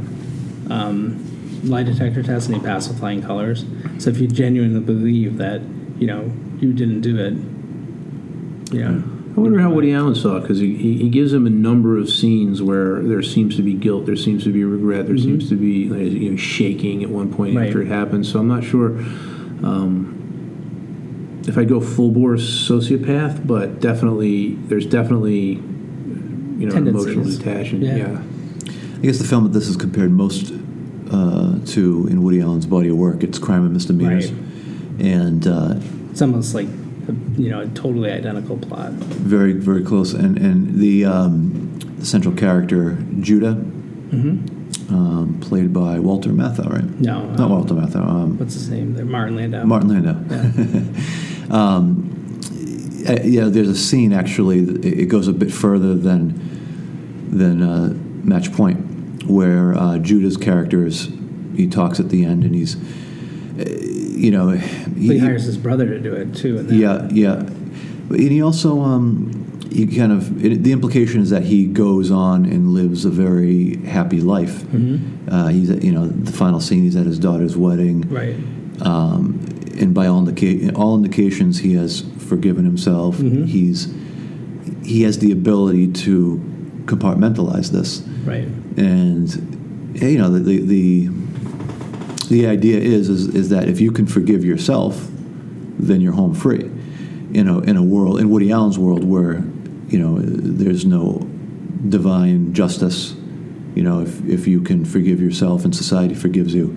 [0.75, 3.65] um, lie detector test and he passed with flying colors.
[3.99, 5.61] So if you genuinely believe that
[5.99, 9.05] you know you didn't do it, you know.
[9.37, 12.11] I wonder how Woody Allen saw it because he, he, gives him a number of
[12.11, 15.55] scenes where there seems to be guilt, there seems to be regret, there seems to
[15.55, 17.69] be you know, shaking at one point Right.
[17.69, 18.31] after it happens.
[18.31, 19.03] So I'm not sure
[19.63, 25.55] um, if I go full bore sociopath, but definitely there's definitely
[26.59, 27.39] you know an emotional Tendencies.
[27.39, 27.85] detachment.
[27.85, 27.97] Yeah.
[27.97, 28.23] Yeah.
[28.99, 30.53] I guess the film that this is compared most
[31.11, 34.31] uh, to in Woody Allen's body of work, it's Crime and Misdemeanors.
[34.33, 35.01] Right.
[35.05, 35.75] And uh,
[36.11, 36.67] It's almost like
[37.09, 38.93] a, you know a totally identical plot.
[38.93, 40.13] very, very close.
[40.15, 43.55] And, and the, um, the central character, Judah,
[44.13, 44.62] Mm-hmm.
[44.91, 46.85] Um, played by Walter Matthau, right?
[47.01, 48.07] No, Not um, Walter Matthau.
[48.07, 48.95] Um, What's his name?
[48.95, 49.65] There, Martin Landau.
[49.65, 51.55] Martin Landau.
[51.57, 52.09] um,
[53.09, 54.61] uh, yeah, there's a scene actually.
[54.61, 56.51] It goes a bit further than
[57.31, 61.09] than uh, Match Point, where uh, Judah's characters
[61.57, 65.99] he talks at the end, and he's, uh, you know, he hires his brother to
[65.99, 66.67] do it too.
[66.71, 67.35] Yeah, yeah.
[67.35, 69.42] And he also, um,
[69.73, 73.77] he kind of, it, the implication is that he goes on and lives a very
[73.85, 74.63] happy life.
[74.65, 75.29] Mm-hmm.
[75.33, 78.03] Uh, he's, at, you know, the final scene, he's at his daughter's wedding.
[78.09, 78.37] Right.
[78.87, 79.41] Um,
[79.79, 83.17] and by all, indica- all indications, he has forgiven himself.
[83.19, 83.47] Mhm.
[83.47, 83.93] He's,
[84.85, 86.41] he has the ability to
[86.87, 88.49] compartmentalize this Right.
[88.77, 89.29] and
[90.01, 91.09] you know the the the,
[92.29, 95.09] the idea is, is is that if you can forgive yourself,
[95.79, 96.69] then you're home free.
[97.31, 99.45] You know, in a world in Woody Allen's world where
[99.93, 101.19] you know there's no
[101.89, 103.15] divine justice.
[103.75, 106.77] You know, if if you can forgive yourself and society forgives you,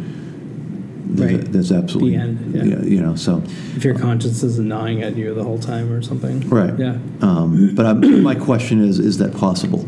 [1.08, 1.52] there's, Right.
[1.52, 2.82] there's absolutely The end, yeah.
[2.94, 3.42] you know so
[3.76, 6.48] If your conscience is gnawing at you the whole time or something.
[6.50, 6.98] right Yeah.
[7.22, 9.86] Um, but I'm, my question is, is that possible?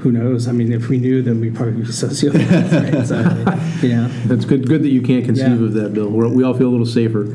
[0.00, 0.46] Who knows?
[0.46, 3.06] I mean, if we knew, then we'd probably be sociopaths, right?
[3.06, 3.16] So,
[3.86, 4.08] you know.
[4.26, 4.68] That's good.
[4.68, 5.66] Good that you can't conceive Yeah.
[5.66, 6.08] of that, Bill.
[6.08, 7.22] We're, we all feel a little safer.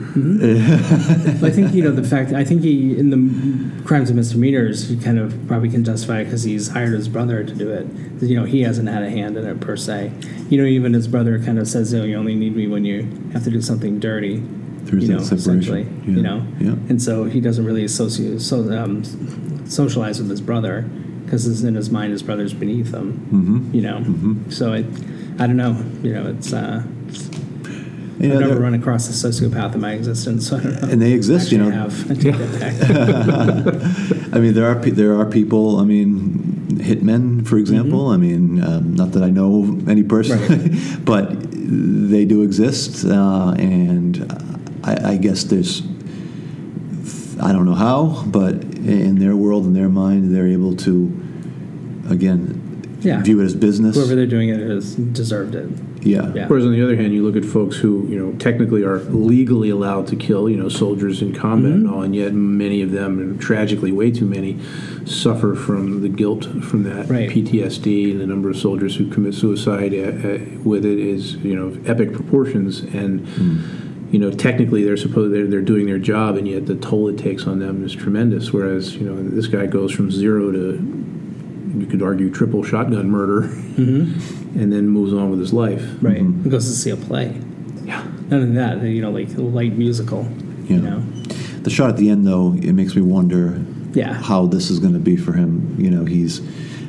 [1.43, 2.31] I think you know the fact.
[2.33, 6.43] I think he in the crimes and misdemeanors, he kind of probably can justify because
[6.43, 7.87] he's hired his brother to do it.
[8.21, 10.11] You know, he hasn't had a hand in it per se.
[10.49, 13.03] You know, even his brother kind of says, "Oh, you only need me when you
[13.33, 14.37] have to do something dirty."
[14.83, 15.37] There's you know, separation.
[15.59, 16.15] essentially, Yeah.
[16.15, 16.75] you know, Yeah.
[16.89, 19.03] and so he doesn't really associate, so, um,
[19.65, 20.85] socialize with his brother
[21.31, 23.13] because it's in his mind, his brother's beneath him.
[23.31, 23.73] Mm-hmm.
[23.73, 24.85] You know, so it,
[25.39, 25.81] I don't know.
[26.03, 26.51] You know, it's.
[26.51, 26.83] Uh,
[28.19, 30.89] You know, I've never run across a sociopath in my existence, so I don't know.
[30.89, 31.69] And they exist, you know.
[31.69, 32.11] I have.
[32.11, 32.15] I
[32.59, 32.75] back.
[34.35, 35.79] I mean, there are pe- there are people.
[35.79, 36.11] I mean,
[36.89, 38.09] hitmen, for example.
[38.09, 40.77] I mean, um, not that I know any personally,
[41.11, 41.25] but
[42.11, 44.19] they do exist, uh, and
[44.83, 45.81] I, I guess there's.
[47.41, 48.53] I don't know how, but
[48.85, 51.11] in their world, in their mind, they're able to,
[52.09, 52.57] again,
[53.01, 53.21] Yeah.
[53.23, 53.95] view it as business.
[53.95, 55.67] Whoever they're doing it has deserved it.
[56.03, 56.31] yeah.
[56.35, 56.47] Yeah.
[56.47, 59.69] Whereas on the other hand, you look at folks who you know technically are legally
[59.69, 63.17] allowed to kill, you know, soldiers in combat and all, and yet many of them,
[63.19, 64.57] and tragically way too many,
[65.05, 67.29] suffer from the guilt from that Right.
[67.29, 68.11] PTSD.
[68.11, 71.75] And the number of soldiers who commit suicide uh, uh, with it is you know
[71.85, 72.81] epic proportions.
[72.81, 73.25] And
[74.11, 77.17] you know, technically they're supposed they're, they're doing their job, and yet the toll it
[77.17, 78.51] takes on them is tremendous.
[78.51, 80.73] Whereas you know this guy goes from zero to
[81.77, 84.59] you could argue triple shotgun murder, mm-hmm.
[84.59, 85.81] and then moves on with his life.
[86.01, 86.17] Right.
[86.17, 86.43] Mm-hmm.
[86.43, 87.39] He goes to see a play.
[87.85, 88.03] Yeah.
[88.29, 90.23] Not only that, you know, like a light musical.
[90.65, 90.75] Yeah.
[90.75, 90.99] You know.
[91.61, 94.13] The shot at the end, though, it makes me wonder Yeah.
[94.13, 95.75] how this is going to be for him.
[95.79, 96.39] You know, he's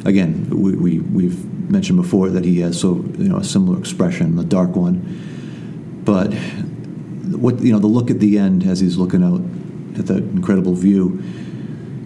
[0.04, 4.34] again we, we we've mentioned before that he has so you know a similar expression,
[4.34, 6.00] the dark one.
[6.04, 6.34] But
[7.36, 9.40] what you know, the look at the end as he's looking out
[9.98, 11.22] at that incredible view.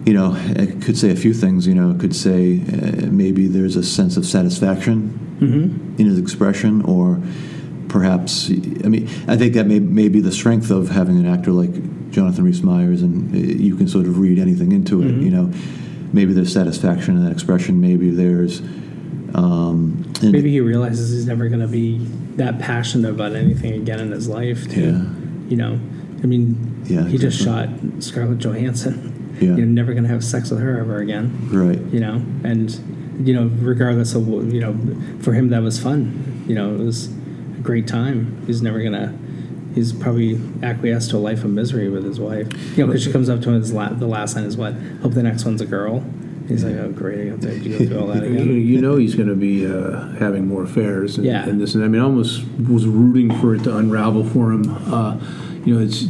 [0.05, 1.67] You know, it could say a few things.
[1.67, 6.01] You know, it could say uh, maybe there's a sense of satisfaction Mm-hmm.
[6.01, 7.21] in his expression, or
[7.89, 11.51] perhaps I mean I think that may, may be the strength of having an actor
[11.51, 15.11] like Jonathan Rhys Meyers, and uh, you can sort of read anything into it.
[15.13, 15.23] Mhm.
[15.23, 15.53] You know,
[16.11, 17.79] maybe there's satisfaction in that expression.
[17.79, 18.61] Maybe there's
[19.37, 21.99] Um, and Maybe he realizes he's never going to be
[22.37, 24.69] that passionate about anything again in his life.
[24.69, 24.81] Too.
[24.93, 25.49] Yeah.
[25.49, 25.79] You know,
[26.23, 27.69] I mean, Yeah, he just shot
[27.99, 29.13] Scarlett Johansson.
[29.37, 29.55] Yeah.
[29.55, 31.47] You're never going to have sex with her ever again.
[31.51, 31.79] right.
[31.93, 32.71] You know, and
[33.23, 34.75] you know, regardless of what- you know,
[35.21, 36.43] for him that was fun.
[36.47, 38.41] You know, it was a great time.
[38.47, 39.15] He's never gonna.
[39.75, 42.47] He's probably acquiesced to a life of misery with his wife.
[42.75, 43.59] You know, because she comes up to him.
[43.61, 44.73] His la- the last line is what?
[45.03, 46.03] Hope the next one's a girl.
[46.47, 48.47] He's like, oh great, I have to go through all that You, again.
[48.67, 51.47] you know he's going to be uh, having more affairs and, Yeah.
[51.47, 54.69] and this and I mean I almost was rooting for it to unravel for him.
[54.93, 55.19] Uh,
[55.65, 56.05] you know, it's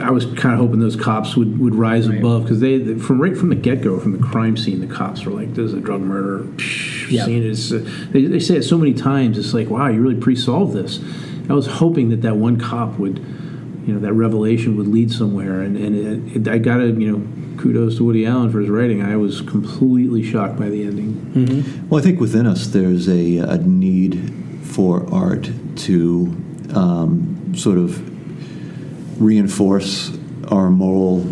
[0.00, 2.18] I was kind of hoping those cops would, would rise Right.
[2.18, 4.86] above because they they- from right from the get go from the crime scene the
[4.92, 7.24] cops were like this is a drug murder psh, Yeah.
[7.26, 10.16] scene is uh, they, they say it so many times it's like wow you really
[10.20, 11.00] pre-solved this.
[11.48, 13.18] I was hoping that that one cop would
[13.86, 15.94] you know that revelation would lead somewhere and and
[16.34, 17.22] it, it, I got to you know
[17.64, 19.02] kudos to Woody Allen for his writing.
[19.02, 21.88] I was completely shocked by the ending.
[21.88, 24.30] Well, I think within us there's a, a need
[24.62, 26.36] for art to
[26.74, 27.98] um, sort of
[29.18, 30.14] reinforce
[30.48, 31.24] our moral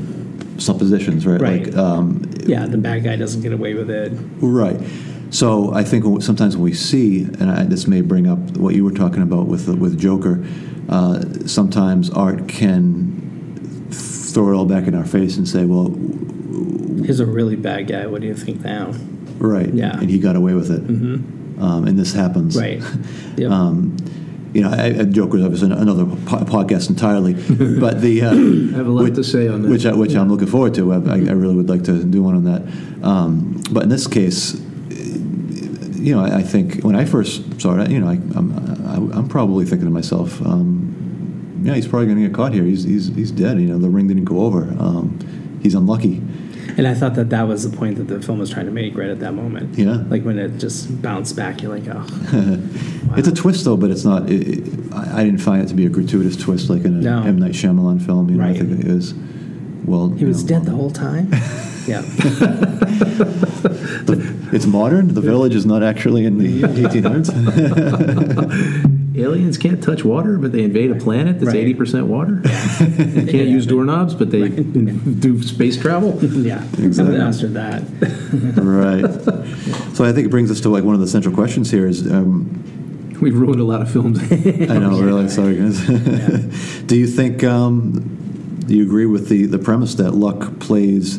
[0.56, 1.38] suppositions, right?
[1.38, 1.66] Right.
[1.66, 4.12] Like, um, Yeah, the bad guy doesn't get away with it.
[4.40, 4.80] right.
[5.28, 8.84] So I think sometimes when we see, and I, this may bring up what you
[8.84, 10.44] were talking about with with Joker,
[10.88, 13.88] uh, sometimes art can
[14.32, 15.88] throw it all back in our face and say, well,
[17.04, 18.06] He's a really bad guy.
[18.06, 18.92] What do you think now?
[19.38, 19.98] right, Yeah.
[19.98, 21.60] and he got away with it, mm-hmm.
[21.62, 22.80] um, and this happens, Right.
[23.36, 23.50] Yep.
[23.50, 23.96] Um,
[24.54, 27.32] you know, I, I, Joker's obviously another po- podcast entirely,
[27.80, 29.68] but the uh, I have a lot which, to say on that.
[29.70, 30.92] which I, which I'm looking forward to.
[30.92, 32.62] I, I I really would like to do one on that.
[33.02, 37.90] Um, but in this case, you know, I, I think when I first saw it,
[37.90, 38.52] you know, I, I'm
[38.86, 41.11] I, I'm probably thinking to myself, um,
[41.62, 42.64] yeah, he's probably going to get caught here.
[42.64, 43.60] He's, he's he's dead.
[43.60, 44.62] You know, the ring didn't go over.
[44.78, 45.18] Um,
[45.62, 46.20] he's unlucky.
[46.78, 48.96] And I thought that that was the point that the film was trying to make
[48.96, 49.76] right at that moment.
[49.76, 50.02] Yeah.
[50.08, 52.06] Like when it just bounced back, you're like, oh.
[53.18, 54.30] It's a twist though, but it's not.
[54.30, 57.00] It, it, I, I didn't find it to be a gratuitous twist like in a
[57.02, 57.22] No.
[57.24, 58.30] M Night Shyamalan film.
[58.30, 58.56] You know, I Right.
[58.58, 59.12] think it was.
[59.84, 61.28] Well, He was know, dead the whole time?
[61.86, 62.00] yeah.
[64.06, 65.14] the- it's modern.
[65.14, 68.98] The village is not actually in the 1800s.
[69.14, 71.56] Aliens can't touch water, but they invade a planet that's Right.
[71.56, 72.36] eighty percent water.
[72.80, 76.18] they can't use doorknobs, but they do space travel.
[76.22, 76.62] Yeah.
[76.64, 76.92] Exactly.
[76.94, 77.82] Something mastered that.
[78.56, 79.04] right.
[79.94, 82.10] So I think it brings us to like one of the central questions here is.
[82.10, 82.58] Um,
[83.20, 84.18] We've ruined a lot of films.
[84.20, 85.28] I know, really.
[85.28, 85.78] Sorry, guys.
[86.86, 87.44] Do you think?
[87.44, 91.18] Um, do you agree with the the premise that luck plays?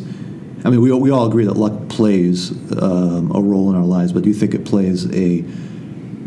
[0.64, 2.50] I mean, we we all agree that luck plays
[2.82, 5.44] um, a role in our lives, but do you think it plays a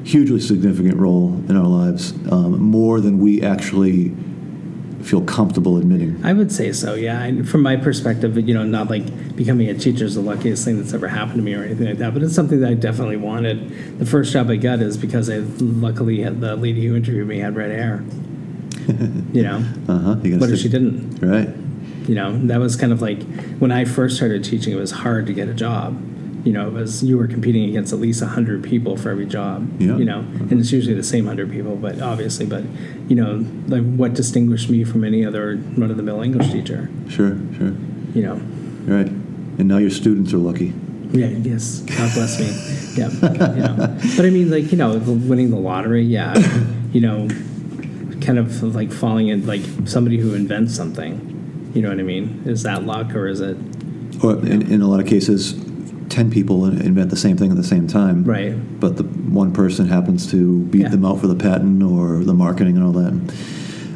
[0.08, 4.14] hugely significant role in our lives, um, more than we actually
[5.02, 6.20] feel comfortable admitting?
[6.24, 7.22] I would say so, yeah.
[7.24, 10.78] And from my perspective, you know, not like becoming a teacher is the luckiest thing
[10.78, 13.18] that's ever happened to me or anything like that, but it's something that I definitely
[13.18, 14.00] wanted.
[14.00, 17.40] The first job I got is because I luckily had the lady who interviewed me
[17.40, 18.04] had red hair.
[19.34, 19.58] you know,
[19.90, 20.16] Uh huh.
[20.16, 21.50] but if she didn't, Right.
[22.08, 23.22] you know, that was kind of like
[23.60, 26.02] when I first started teaching, it was hard to get a job.
[26.48, 29.70] You know, it was you were competing against at least hundred people for every job.
[29.82, 29.98] Yeah.
[29.98, 32.64] You know, and it's usually the same hundred people, but obviously, but
[33.10, 36.90] you know, like what distinguished me from any other run-of-the-mill English teacher.
[37.10, 37.36] Sure.
[37.58, 37.74] Sure.
[38.16, 38.36] You know,
[38.96, 39.08] Right.
[39.60, 40.72] And now your students are lucky.
[41.12, 42.48] yeah, yes, God bless me.
[43.02, 43.10] Yeah,
[43.56, 43.76] you know,
[44.16, 46.34] but I mean, like you know, winning the lottery, yeah,
[46.94, 47.28] you know,
[48.22, 51.72] kind of like falling in like somebody who invents something.
[51.76, 52.44] You know what I mean?
[52.46, 53.58] Is that luck or is it
[54.24, 55.54] Or in, in a lot of cases,
[56.10, 58.24] ten people invent the same thing at the same time.
[58.24, 58.54] right?
[58.80, 60.90] but the one person happens to beat Yeah.
[60.90, 63.14] them out for the patent or the marketing and all that.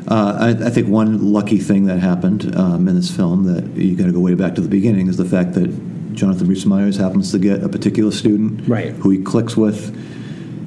[0.08, 3.96] Uh, I, I think one lucky thing that happened um, in this film that you
[3.96, 5.70] got to go way back to the beginning is the fact that
[6.16, 8.90] Jonathan Rhys Meyers happens to get a particular student Right.
[8.92, 9.96] who he clicks with,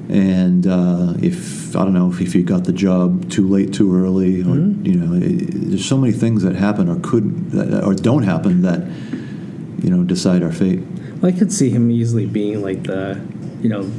[0.09, 3.93] and uh, if I don't know if, if you got the job too late, too
[3.95, 4.85] early, or Mm-hmm.
[4.85, 8.61] you know, it, there's so many things that happen or could that, or don't happen
[8.63, 8.81] that
[9.83, 10.79] you know decide our fate.
[11.21, 13.19] Well, I could see him easily being like the,
[13.61, 13.89] you know,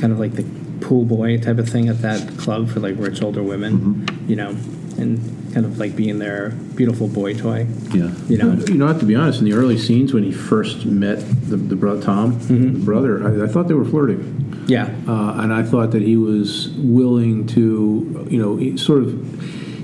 [0.00, 0.44] kind of like the
[0.80, 4.50] pool boy type of thing at that club for like rich older women, you know,
[4.98, 5.18] and
[5.54, 8.10] kind of like being their beautiful boy toy, Yeah.
[8.28, 8.52] you know.
[8.66, 9.38] You know, I have to be honest.
[9.40, 13.44] In the early scenes when he first met the, the bro- Tom, the brother, I,
[13.44, 14.64] I thought they were flirting.
[14.68, 19.22] Yeah, uh, and I thought that he was willing to, you know, sort of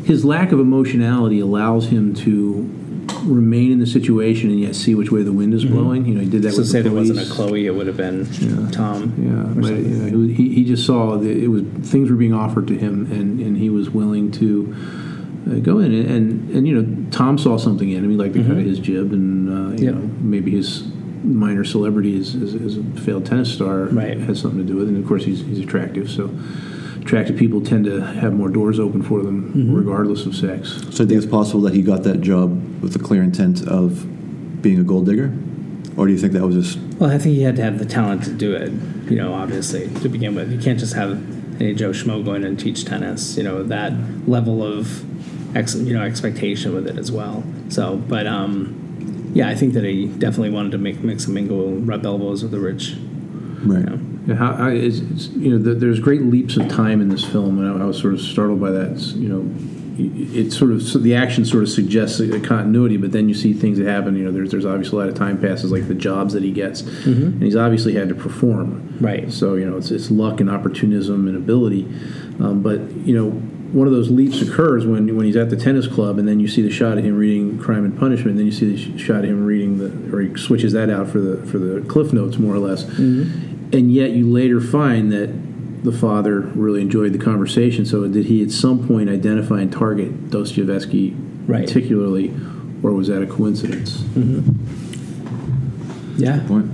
[0.05, 2.69] his lack of emotionality allows him to
[3.25, 6.07] remain in the situation and yet see which way the wind is blowing.
[6.07, 7.31] You know, he did that so with say the there wasn't a.
[7.33, 8.27] Chloe, it would have been
[8.71, 9.15] Tom.
[9.19, 12.67] Yeah, but you know, he, he, just saw that it was things were being offered
[12.69, 14.75] to him, and, and he was willing to
[15.51, 15.93] uh, go in.
[15.93, 18.11] And, and and you know, Tom saw something in him.
[18.11, 19.95] He liked the cut of his jib, and uh, you Yep.
[19.95, 20.89] know, maybe his
[21.25, 24.19] minor celebrity is, is, is a failed tennis star Right.
[24.19, 24.95] has something to do with it.
[24.95, 26.11] And of course, he's, he's attractive.
[26.11, 26.29] So
[27.03, 29.75] attractive people tend to have more doors open for them, Mm-hmm.
[29.75, 30.73] regardless of sex.
[30.73, 33.67] So, do you think it's possible that he got that job with the clear intent
[33.67, 35.33] of being a gold digger,
[35.97, 37.85] or do you think that was just Well, I think he had to have the
[37.85, 38.71] talent to do it.
[39.11, 41.11] You know, obviously to begin with, you can't just have
[41.61, 43.37] any Joe Schmo going and teach tennis.
[43.37, 43.93] You know that
[44.29, 45.05] level of
[45.57, 47.43] ex, you know expectation with it as well.
[47.69, 51.73] So, but um, yeah, I think that he definitely wanted to make mix and mingle,
[51.75, 52.95] rub elbows with the rich.
[53.65, 53.81] right?
[53.81, 54.12] You know.
[54.27, 57.25] Yeah, how, I, it's, it's, you know, th there's great leaps of time in this
[57.25, 58.93] film, and I, I was sort of startled by that.
[58.93, 59.43] It's, you know,
[59.99, 63.29] it it sort of so the action sort of suggests a, a continuity, but then
[63.29, 64.17] you see things that happen.
[64.17, 66.53] You know, there's there's obviously a lot of time passes, like the jobs that he
[66.53, 66.83] gets,
[67.35, 68.97] and he's obviously had to perform.
[69.01, 69.33] Right.
[69.33, 71.87] So you know, it's it's luck and opportunism and ability,
[72.41, 73.31] um, but you know.
[73.73, 76.47] One of those leaps occurs when, when he's at the tennis club, and then you
[76.47, 78.33] see the shot of him reading Crime and Punishment.
[78.33, 80.91] And then you see the sh- shot of him reading the, or he switches that
[80.91, 82.85] out for the for the Cliff Notes, more or less
[83.73, 87.85] and yet you later find that the father really enjoyed the conversation.
[87.85, 91.67] So did he at some point identify and target Dostoevsky Right.
[91.67, 92.33] particularly,
[92.85, 94.05] or was that a coincidence?
[96.17, 96.39] Yeah.
[96.47, 96.67] point.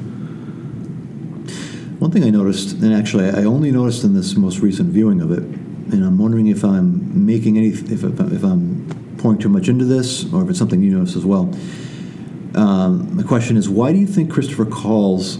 [2.00, 5.32] One thing I noticed, and actually I only noticed in this most recent viewing of
[5.32, 9.86] it, and I'm wondering if I'm making any, if, if I'm pouring too much into
[9.86, 11.52] this, or if it's something you noticed as well.
[12.54, 15.38] Um, the question is, why do you think Christopher calls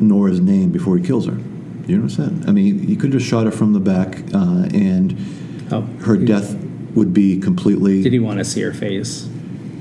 [0.00, 1.36] Nola's name before he kills her?
[1.86, 2.44] You notice that?
[2.46, 5.16] I mean, he could have just shot her from the back, uh, and
[5.70, 6.54] Oh, her death
[6.94, 8.02] would be completely.
[8.02, 9.28] Did he want to see her face?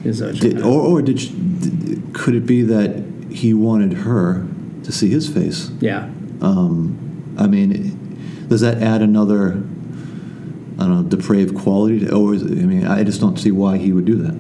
[0.03, 4.45] Is that Did, or, or did she, did- could it be that he wanted her
[4.84, 5.69] to see his face?
[5.80, 6.10] yeah.
[6.41, 11.99] Um, I mean, does that add another, I don't know, depraved quality?
[12.01, 14.36] To, or is I mean, I just don't see why he would do that.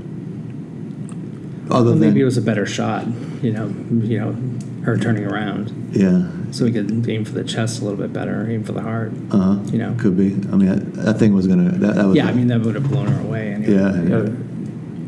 [1.73, 3.05] Other Well, than maybe it was a better shot.
[3.41, 3.67] You know,
[4.05, 4.35] you know,
[4.87, 8.49] her turning around, yeah, so we could aim for the chest a little bit better,
[8.49, 9.11] aim for the heart.
[9.31, 9.95] uh huh, You know.
[9.99, 10.27] could be.
[10.49, 11.71] I mean, that, that thing was gonna.
[11.71, 12.15] That, that was.
[12.15, 13.51] Yeah, I mean that would have blown her away.
[13.53, 13.73] Anyway.
[13.73, 14.15] yeah, yeah.
[14.15, 14.31] Uh,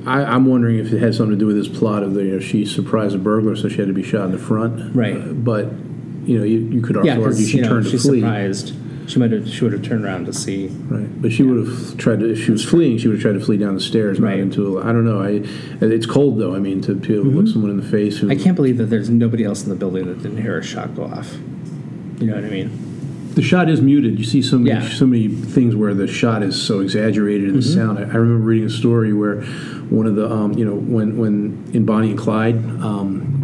[0.05, 2.31] I, I'm wondering if it had something to do with this plot of the you
[2.33, 4.93] know, she surprised a burglar, so she had to be shot in the front.
[4.93, 5.15] Right.
[5.15, 5.71] Uh, but
[6.25, 8.19] you know, you, you could also Yeah, argue she you know, turned to she's flee.
[8.19, 8.73] surprised.
[9.09, 9.49] She might have.
[9.49, 10.67] She would have turned around to see.
[10.67, 12.31] Right, but she would have tried to.
[12.31, 14.39] If she was fleeing, she would have tried to flee down the stairs, Right.
[14.39, 14.77] into.
[14.77, 15.19] A, I don't know.
[15.21, 15.41] I.
[15.83, 16.55] It's cold though.
[16.55, 18.27] I mean, to be able to look someone in the face who.
[18.27, 18.39] Mm-hmm.
[18.39, 20.95] I can't believe that there's nobody else in the building that didn't hear a shot
[20.95, 21.33] go off.
[22.19, 22.85] You know what I mean?
[23.33, 24.19] The shot is muted.
[24.19, 24.89] You see so many, Yeah.
[24.89, 27.73] so many things where the shot is so exaggerated in the Mm-hmm.
[27.79, 27.97] sound.
[27.99, 29.41] I, I remember reading a story where
[29.89, 33.38] one of the, um, you know, when when in Bonnie and Clyde, um,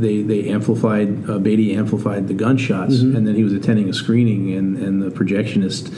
[0.00, 3.16] they they amplified uh, Beatty amplified the gunshots, Mm-hmm.
[3.16, 5.92] and then he was attending a screening, and and the projectionist.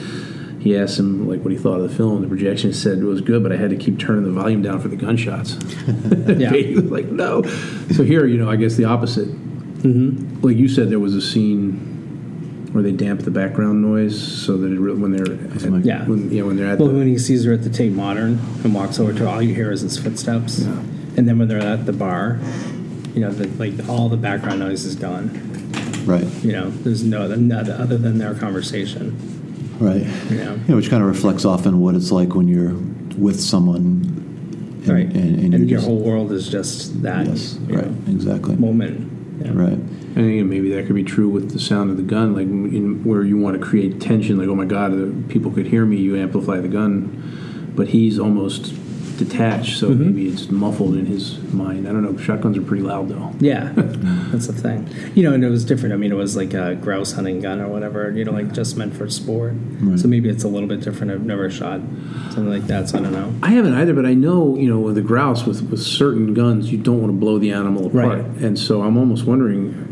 [0.59, 2.21] He asked him like what he thought of the film.
[2.21, 4.81] The projectionist said it was good, but I had to keep turning the volume down
[4.81, 5.53] for the gunshots.
[6.39, 6.51] Yeah.
[6.51, 7.43] Beatty was like, no.
[7.95, 9.29] So here, you know, I guess the opposite.
[9.29, 10.41] Mm-hmm.
[10.45, 14.71] Like you said, there was a scene where they damp the background noise so that
[14.71, 16.05] it, re- when they're at, Yeah.
[16.05, 18.37] when, yeah when they're at Well, the, when he sees her at the Tate Modern
[18.63, 20.59] and walks over to her, all you hear is his footsteps.
[20.59, 20.73] Yeah.
[21.17, 22.39] And then when they're at the bar,
[23.13, 25.29] you know, the, like all the background noise is gone.
[26.05, 29.17] right, You know, there's no other, not other than their conversation.
[29.79, 30.05] right.
[30.31, 32.73] You know, You know, which kind of reflects often what it's like when you're
[33.17, 33.75] with someone,
[34.85, 35.05] and, right?
[35.07, 37.27] and, and, And, you're your just, whole world is just that.
[37.27, 39.11] yes, you right, know, exactly, moment.
[39.41, 39.61] you know.
[39.61, 39.73] right.
[39.73, 43.03] and again, maybe that could be true with the sound of the gun, like in,
[43.03, 45.97] where you want to create tension, like oh my god, the people could hear me.
[45.97, 48.73] You amplify the gun, but he's almost
[49.19, 50.05] detached, so Mm-hmm.
[50.05, 51.87] maybe it's muffled in his mind.
[51.87, 52.17] I don't know.
[52.17, 53.31] Shotguns are pretty loud though.
[53.39, 54.89] Yeah, that's the thing.
[55.13, 55.93] You know, and it was different.
[55.93, 58.09] I mean, it was like a grouse hunting gun or whatever.
[58.11, 59.53] You know, like just meant for sport.
[59.81, 59.99] Right.
[59.99, 61.11] So maybe it's a little bit different.
[61.11, 61.81] I've never shot
[62.31, 63.33] something like that, so I don't know.
[63.43, 66.71] I haven't either, but I know you know with the grouse with with certain guns,
[66.71, 68.25] you don't want to blow the animal apart, Right.
[68.41, 69.85] and so I'm almost wondering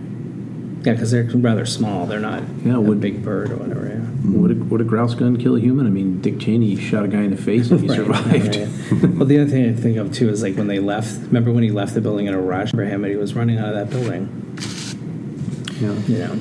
[0.86, 2.06] Yeah, because they're rather small.
[2.06, 3.97] They're not Yeah, a would- big bird or whatever.
[4.28, 4.38] Yeah.
[4.40, 5.88] Would a, would a grouse gun kill a human?
[5.88, 8.56] I mean, Dick Cheney shot a guy in the face and he Right, survived.
[8.56, 9.08] yeah, yeah.
[9.16, 11.18] well, the other thing I think of too is like when they left.
[11.28, 13.58] Remember when he left the building in a rush for him, and he was running
[13.58, 14.58] out of that building.
[15.80, 15.94] Yeah.
[16.08, 16.40] You know.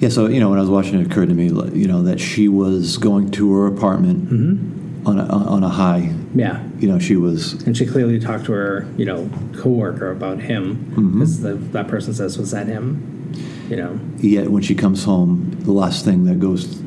[0.00, 2.20] Yeah, so you know, when I was watching, it occurred to me, you know, that
[2.20, 5.06] she was going to her apartment mm-hmm.
[5.06, 6.14] on a on a high.
[6.34, 6.62] Yeah.
[6.78, 10.76] You know, she was And she clearly talked to her, you know, coworker about him,
[10.76, 11.18] mm-hmm.
[11.18, 13.32] because that person says, "Was that him?"
[13.68, 14.00] You know.
[14.16, 16.80] yet when she comes home, the last thing that goes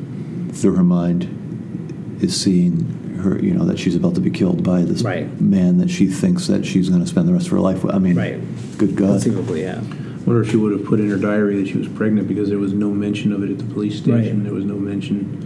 [0.52, 4.82] through her mind is seeing her, you know, that she's about to be killed by
[4.82, 5.40] this Right.
[5.40, 7.94] man that she thinks that she's going to spend the rest of her life with.
[7.94, 8.38] I mean, Right.
[8.78, 9.22] good God.
[9.22, 9.80] Conceivably, yeah.
[10.26, 12.58] wonder if she would have put in her diary that she was pregnant because there
[12.58, 14.36] was no mention of it at the police station.
[14.38, 14.44] Right.
[14.44, 15.38] There was no mention.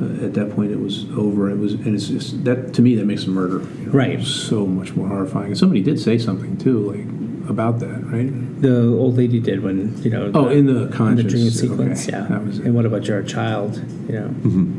[0.00, 1.50] Uh, at that point, it was over.
[1.50, 4.22] It was, and it's just that to me that makes a murder you know, Right.
[4.22, 5.48] so much more horrifying.
[5.48, 7.04] And somebody did say something too, like
[7.48, 8.30] about that, right?
[8.62, 10.30] The old lady did when you know.
[10.34, 11.32] Oh, in the in the conscious.
[11.32, 12.22] dream okay, sequence, yeah.
[12.22, 12.58] that was.
[12.58, 13.76] And what about your child?
[14.08, 14.72] You know,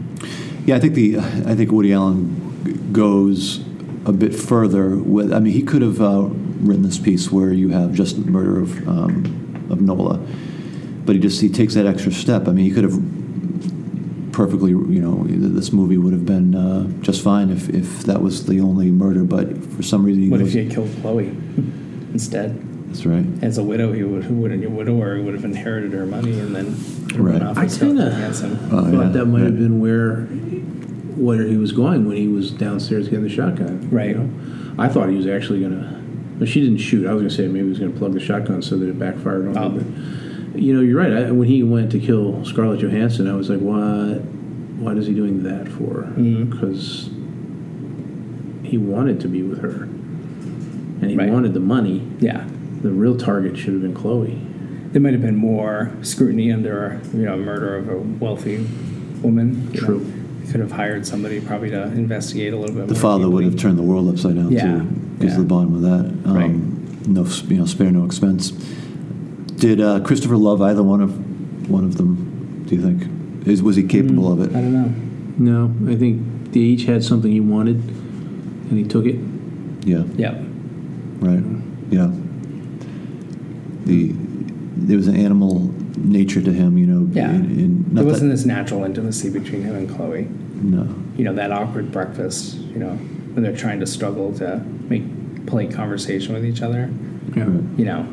[0.66, 3.60] Yeah, I think the I think Woody Allen g- goes
[4.06, 5.34] a bit further with.
[5.34, 6.28] I mean, he could have uh,
[6.62, 10.18] written this piece where you have just the murder of um, of Nola,
[11.06, 12.48] but he just he takes that extra step.
[12.48, 13.00] I mean, he could have
[14.32, 18.46] perfectly, you know, this movie would have been uh, just fine if if that was
[18.46, 19.24] the only murder.
[19.24, 21.28] But for some reason, he what if he had killed Chloe
[22.14, 22.60] instead?
[22.90, 23.26] That's right.
[23.44, 26.40] As a widow, he would who wouldn't, a widower he would have inherited her money
[26.40, 26.76] and then
[27.16, 27.34] Right.
[27.34, 28.58] run off I with Scarlett kinda- Johansson.
[28.72, 30.28] Oh, thought yeah, that might have been where
[31.16, 33.88] where he was going when he was downstairs getting the shotgun.
[33.92, 34.10] Right.
[34.12, 34.30] You know?
[34.78, 35.98] I thought he was actually gonna.
[36.40, 37.06] But she didn't shoot.
[37.06, 39.48] I was gonna say maybe he was gonna plug the shotgun so that it backfired
[39.50, 39.70] on Oh.
[39.72, 39.86] him.
[40.54, 41.12] But you know, you're right.
[41.12, 44.22] I, when he went to kill Scarlett Johansson, I was like, what?
[44.80, 46.08] What is he doing that for?
[46.18, 46.46] Mm-hmm.
[46.52, 47.10] Because
[48.64, 49.90] he wanted to be with her,
[51.02, 51.30] and he Right.
[51.32, 52.02] wanted the money.
[52.20, 52.44] Yeah,
[52.82, 54.38] The real target should have been Chloe.
[54.92, 58.66] there might have been more scrutiny under you know murder of a wealthy
[59.22, 59.68] woman.
[59.74, 60.00] True.
[60.00, 60.06] know.
[60.52, 62.88] Could have hired somebody probably to investigate a little bit.
[62.88, 64.84] The more father would have turned the world upside down Yeah, too,
[65.20, 65.40] because yeah.
[65.42, 66.12] of the bottom of that.
[66.28, 67.08] Um, Right.
[67.08, 68.50] No, you know, spare no expense.
[69.58, 72.64] Did uh, Christopher love either one of one of them?
[72.68, 73.04] Do you think?
[73.48, 74.50] Is was he capable of it?
[74.56, 74.92] I don't know.
[75.38, 79.18] No, I think they each had something he wanted, and he took it.
[79.86, 80.04] Yeah.
[80.18, 80.42] Yep.
[81.20, 81.44] Right.
[81.90, 82.12] Yeah.
[83.86, 87.08] The there was an animal nature to him, you know.
[87.12, 87.30] Yeah.
[87.30, 90.24] In, in, There wasn't that, this natural intimacy between him and Chloe.
[90.24, 90.96] no.
[91.18, 92.56] You know that awkward breakfast.
[92.56, 93.00] You know
[93.34, 94.58] when they're trying to struggle to
[94.90, 96.92] make polite conversation with each other.
[97.36, 97.44] Yeah.
[97.44, 97.80] Right.
[97.80, 98.08] you know,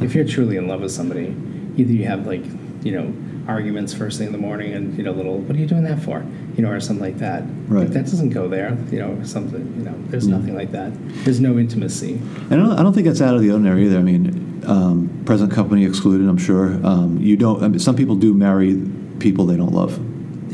[0.00, 1.34] if you're truly in love with somebody,
[1.76, 2.44] either you have like,
[2.82, 3.12] you know,
[3.46, 6.00] arguments first thing in the morning and, you know, little, what are you doing that
[6.00, 6.24] for?
[6.56, 7.42] You know, or something like that.
[7.68, 7.80] Right.
[7.80, 10.36] Like, that doesn't go there, you know, something, you know, there's Yeah.
[10.38, 10.92] nothing like that.
[11.24, 12.20] There's no intimacy.
[12.50, 13.98] And I don't, I don't think that's out of the ordinary either.
[13.98, 16.26] I mean, um, present company excluded.
[16.28, 16.78] I'm sure.
[16.86, 17.62] Um, you don't.
[17.62, 18.80] I mean, some people do marry
[19.18, 19.98] people they don't love.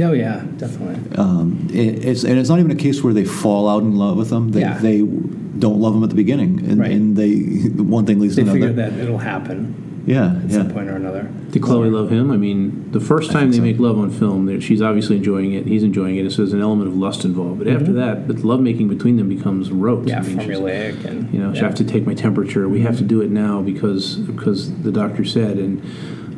[0.03, 1.17] Oh, yeah, definitely.
[1.17, 4.17] Um, it, it's and it's not even a case where they fall out in love
[4.17, 4.51] with them.
[4.51, 4.79] They, Yeah.
[4.79, 6.91] they don't love them at the beginning, and, Right.
[6.91, 7.35] and they
[7.77, 8.91] one thing leads They to figure another.
[8.91, 9.75] that it'll happen
[10.07, 10.57] yeah, at yeah.
[10.57, 11.25] some point or another.
[11.51, 12.31] Did Chloe love him?
[12.31, 13.63] I mean, the first time they so.
[13.63, 15.67] make love on film, she's obviously enjoying it.
[15.67, 16.31] He's enjoying it.
[16.31, 17.59] So there's an element of lust involved.
[17.59, 20.07] But after that, the lovemaking between them becomes rote.
[20.07, 20.09] Mm-hmm.
[20.09, 21.67] Yeah, I mean, formulaic and, You know, she yeah.
[21.67, 22.69] have to take my temperature.
[22.69, 25.81] We have to do it now because because the doctor said, and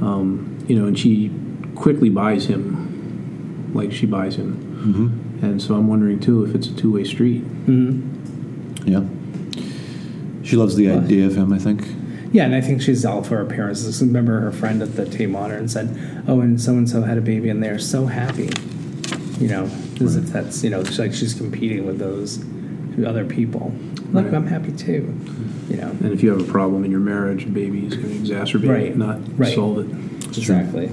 [0.03, 1.31] um, you know, and she
[1.75, 4.55] quickly buys him, like she buys him.
[4.83, 7.45] hmm And so I'm wondering too if it's a two way street.
[7.67, 8.09] Mhm.
[8.87, 9.05] Yeah.
[10.43, 11.53] She loves the idea of him.
[11.53, 11.87] I think.
[12.33, 14.01] Yeah, and I think she's all for appearances.
[14.03, 17.21] Remember her friend at the Tate Modern said, "Oh, and so and so had a
[17.21, 18.49] baby, and they're so happy."
[19.39, 19.71] You know,
[20.01, 22.43] as if that's you know, it's like she's competing with those
[23.07, 23.75] other people.
[24.13, 24.35] Look, Right.
[24.35, 25.15] I'm happy too.
[25.69, 28.35] You know, And if you have a problem in your marriage, baby is going to
[28.35, 28.83] exacerbate Right.
[28.89, 29.55] it, not Right.
[29.55, 30.37] solve it.
[30.37, 30.89] exactly.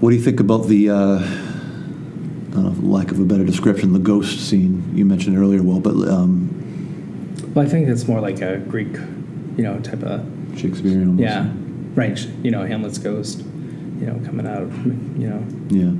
[0.00, 0.90] What do you think about the?
[0.90, 5.62] Uh, I don't know, lack of a better description, the ghost scene you mentioned earlier.
[5.62, 6.50] Well, but um,
[7.54, 8.96] Well, I think it's more like a Greek,
[9.56, 10.24] you know, type of
[10.56, 11.08] Shakespearean.
[11.08, 11.22] Almost.
[11.22, 11.50] yeah,
[11.94, 12.18] right.
[12.42, 13.40] You know, Hamlet's ghost.
[14.00, 14.68] You know, coming out.
[15.18, 15.92] You know, Yeah.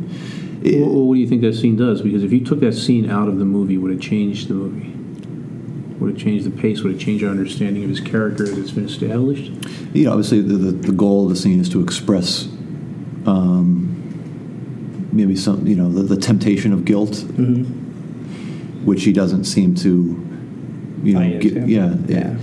[0.62, 2.03] It- Well, well, what do you think that scene does?
[2.03, 4.88] Because if you took that scene out of the movie, would it change the movie?
[6.00, 6.82] Would it change the pace?
[6.82, 9.53] Would it change our understanding of his character as it's been established?
[9.92, 12.46] you know, obviously the, the, the goal of the scene is to express
[13.26, 18.84] um, maybe some, you know, the, the temptation of guilt, mm-hmm.
[18.84, 19.88] which he doesn't seem to,
[21.05, 21.50] you know, Buy into.
[21.50, 22.36] get, yeah, yeah,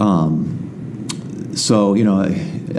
[0.00, 1.06] Um,
[1.54, 2.16] so you know,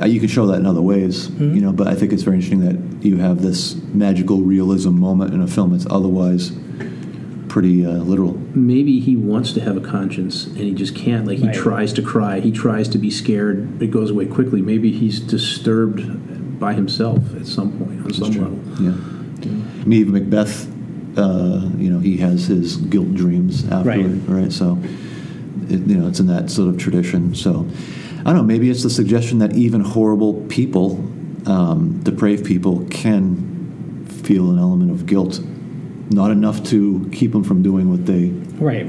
[0.02, 1.56] I- you can show that in other ways, Mhm.
[1.56, 1.72] you know.
[1.72, 5.48] But I think it's very interesting that you have this magical realism moment in a
[5.48, 6.52] film that's otherwise
[7.50, 8.38] pretty uh, literal.
[8.56, 11.28] Maybe he wants to have a conscience and he just can't.
[11.28, 11.54] Like he Right.
[11.56, 14.62] tries to cry, he tries to be scared, it goes away quickly.
[14.62, 16.02] Maybe he's disturbed
[16.60, 18.58] by himself at some point on some level.
[18.82, 18.92] Yeah.
[19.44, 20.68] I mean, even Macbeth,
[21.18, 24.52] uh, you know, he has his guilt dreams afterward, right?
[24.54, 24.78] So,
[25.72, 27.34] it, you know, it's in that sort of tradition.
[27.36, 27.66] So,
[28.20, 28.44] I don't know.
[28.44, 30.98] Maybe it's the suggestion that even horrible people,
[31.48, 35.40] um, depraved people, can feel an element of guilt,
[36.12, 38.30] not enough to keep them from doing what they
[38.64, 38.86] right.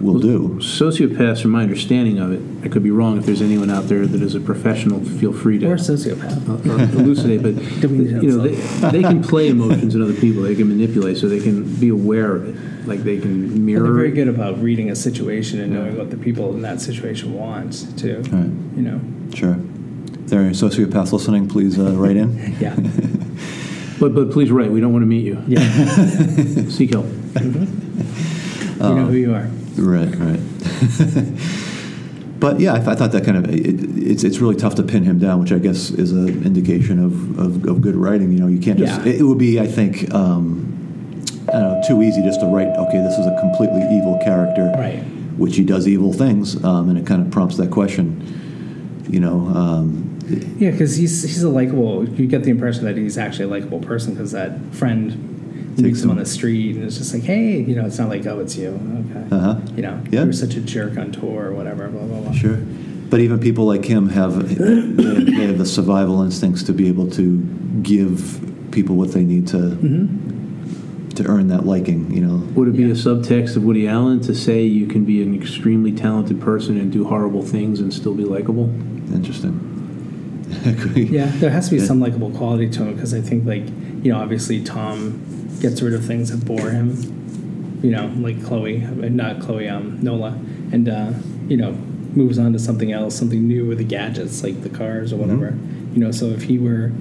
[0.00, 0.58] will do.
[0.60, 3.16] Sociopaths, from my understanding of it, I could be wrong.
[3.16, 6.48] If there's anyone out there that is a professional, feel free to Or sociopath.
[6.48, 7.42] uh, uh, elucidate.
[7.42, 8.54] But Don't mean to you know, they,
[8.90, 10.42] they can play emotions in other people.
[10.42, 12.73] They can manipulate, so they can be aware of it.
[12.86, 13.82] Like they can But mirror.
[13.84, 17.32] they're very good about reading a situation and knowing what the people in that situation
[17.34, 18.22] want too.
[18.32, 18.50] All right.
[18.76, 19.00] You know.
[19.34, 19.56] Sure.
[20.22, 22.54] If there are any sociopaths listening, please uh, write in.
[22.60, 22.76] Yeah.
[24.00, 24.72] But but please write.
[24.72, 25.40] We don't want to meet you.
[25.46, 25.60] Yeah.
[26.68, 27.06] Seek help.
[27.40, 27.52] you
[28.80, 29.48] know who you are.
[29.76, 30.40] Right, right.
[32.40, 33.62] But yeah, I, th- I thought that kind of it,
[33.96, 37.38] it's it's really tough to pin him down, which I guess is an indication of,
[37.38, 38.32] of, of good writing.
[38.32, 39.00] You know, you can't just.
[39.02, 39.12] Yeah.
[39.12, 40.73] It, it would be, I think, um, I don't
[41.52, 42.68] know, too easy just to write.
[42.68, 44.98] Okay, this is a completely evil character, Right.
[45.36, 49.04] Which he does evil things, um, and it kind of prompts that question.
[49.08, 50.18] You know, um,
[50.58, 52.08] Yeah, because he's he's a likable.
[52.08, 55.30] You get the impression that he's actually a likable person because that friend
[55.76, 58.24] meets him on the street and it's just like, hey, you know, it's not like
[58.26, 58.68] oh, it's you.
[59.10, 59.34] Okay.
[59.34, 59.56] Uh-huh.
[59.76, 60.20] You know, Yeah.
[60.20, 61.88] you were such a jerk on tour or whatever.
[61.88, 62.32] Blah blah blah.
[62.32, 62.58] Sure.
[63.10, 67.10] But even people like him have they they have the survival instincts to be able
[67.10, 67.38] to
[67.82, 68.40] give
[68.70, 70.30] people what they need to Mm-hmm.
[71.16, 72.10] To earn that liking.
[72.12, 72.36] You know.
[72.54, 72.88] Would it be Yeah.
[72.88, 76.90] a subtext of Woody Allen to say you can be an extremely talented person and
[76.92, 78.70] do horrible things and still be likable?
[79.12, 79.60] Interesting.
[80.64, 80.96] Could.
[81.10, 81.86] Yeah, there has to be Yeah.
[81.86, 83.64] some likable quality to him because I think like
[84.02, 85.20] you know obviously Tom
[85.60, 86.96] gets rid of things that bore him.
[87.82, 90.38] You know, like Chloe, uh, not Chloe, um, Nola,
[90.72, 91.12] and uh,
[91.48, 91.72] you know
[92.14, 95.58] moves on to something else, something new with the gadgets like the cars or whatever.
[95.92, 96.92] You know, so if he were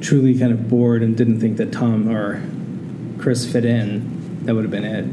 [0.00, 2.42] truly kind of bored and didn't think that Tom or
[3.26, 5.04] Chris fit in, that would have been it.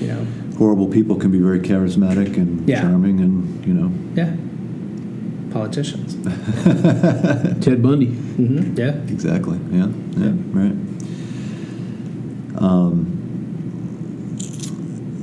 [0.00, 0.24] You know,
[0.56, 2.82] Horrible people can be very charismatic and Yeah.
[2.82, 3.90] charming, and you know.
[4.14, 4.32] yeah,
[5.52, 6.14] politicians.
[7.64, 8.06] Ted Bundy.
[8.06, 9.58] hmm Yeah, Exactly.
[9.72, 9.88] Yeah.
[10.16, 10.32] Yeah.
[10.52, 10.76] Right.
[12.58, 14.36] Um,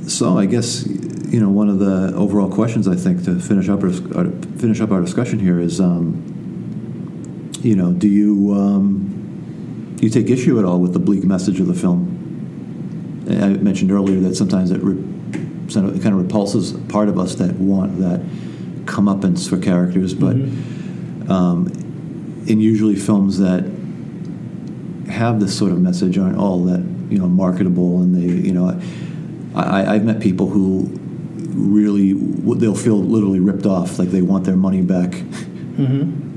[0.06, 3.82] so I guess you know one of the overall questions I think to finish up
[3.82, 6.22] our, uh, finish up our discussion here is, um,
[7.62, 11.60] you know, do you um, do you take issue at all with the bleak message
[11.60, 12.09] of the film?
[13.30, 15.02] I mentioned earlier that sometimes it, re-
[15.68, 18.20] sort of- it kind of repulses part of us that want that
[18.86, 20.34] comeuppance for characters, but
[21.30, 21.68] um,
[22.46, 23.64] in usually films that
[25.08, 28.80] have this sort of message aren't all that you know marketable, and they you know
[29.54, 30.88] I, I, I've met people who
[31.54, 32.12] really
[32.58, 35.14] they'll feel literally ripped off, like they want their money back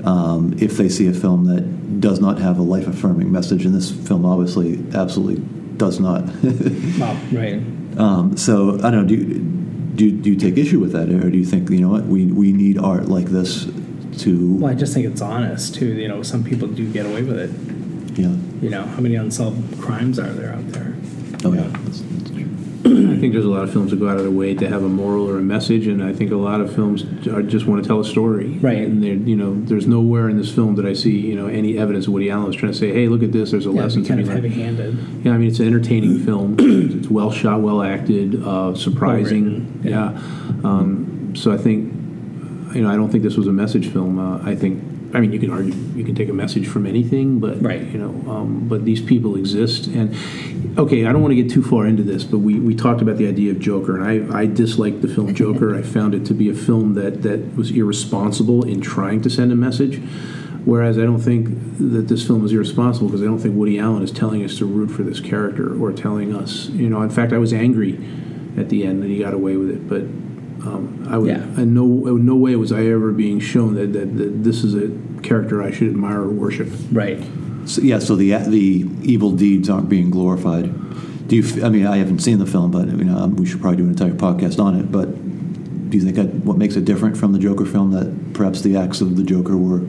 [0.05, 3.73] um, if they see a film that does not have a life affirming message, and
[3.75, 5.43] this film obviously absolutely
[5.83, 6.23] does not.
[6.99, 7.61] well, right.
[7.97, 9.05] um, so I don't know.
[9.05, 9.25] Do you,
[9.95, 12.25] do, do you take issue with that, or do you think you know what we
[12.25, 13.65] we need art like this
[14.23, 15.93] to Well, I just think it's honest too.
[15.93, 17.51] You know, some people do get away with it.
[18.17, 20.95] yeah You know, how many unsolved crimes are there out there?
[21.45, 22.31] oh yeah that's, that's.
[22.93, 24.83] I think there's a lot of films that go out of their way to have
[24.83, 27.81] a moral or a message, and I think a lot of films are, just want
[27.83, 28.49] to tell a story.
[28.59, 28.79] Right.
[28.79, 31.77] And they're, you know, there's nowhere in this film that I see, you know, any
[31.77, 33.51] evidence of Woody Allen is trying to say, "Hey, look at this.
[33.51, 34.97] There's a Yeah, lesson kind be of learned." heavy-handed.
[35.23, 36.57] Yeah, I mean, it's an entertaining film.
[37.03, 39.81] It's well shot, well acted, uh, surprising.
[39.83, 40.09] Well yeah.
[40.11, 41.91] written, Um, so I think,
[42.75, 44.19] you know, I don't think this was a message film.
[44.19, 44.81] Uh, I think,
[45.13, 47.85] I mean, you can argue, you can take a message from anything, but Right.
[47.91, 49.87] you know, um, but these people exist.
[49.87, 50.15] And
[50.77, 53.17] okay, I don't want to get too far into this, but we, we talked about
[53.17, 54.03] the idea of Joker, and
[54.33, 55.75] I, I disliked the film Joker.
[55.79, 59.51] I found it to be a film that that was irresponsible in trying to send
[59.51, 60.01] a message.
[60.65, 64.01] Whereas I don't think that this film is irresponsible because I don't think Woody Allen
[64.01, 67.01] is telling us to root for this character or telling us, you know.
[67.01, 67.99] In fact, I was angry
[68.57, 70.03] at the end that he got away with it, but
[70.63, 71.43] um, I would, Yeah.
[71.61, 74.73] in no, in no way was I ever being shown that, that, that this is
[74.75, 74.89] a
[75.21, 76.69] character I should admire or worship.
[76.91, 77.21] Right.
[77.65, 80.69] So, yeah, so the the evil deeds aren't being glorified.
[81.27, 81.63] Do you?
[81.63, 83.83] I mean, I haven't seen the film, but you know, um, we should probably do
[83.83, 84.91] an entire podcast on it.
[84.91, 85.07] But
[85.89, 88.75] do you think that what makes it different from the Joker film that perhaps the
[88.75, 89.81] acts of the Joker were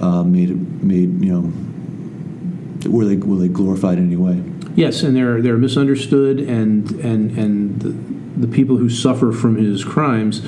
[0.00, 4.42] uh, made made you know were they were they glorified in any way?
[4.76, 9.84] Yes, and they're they're misunderstood, and and and the, the people who suffer from his
[9.84, 10.40] crimes,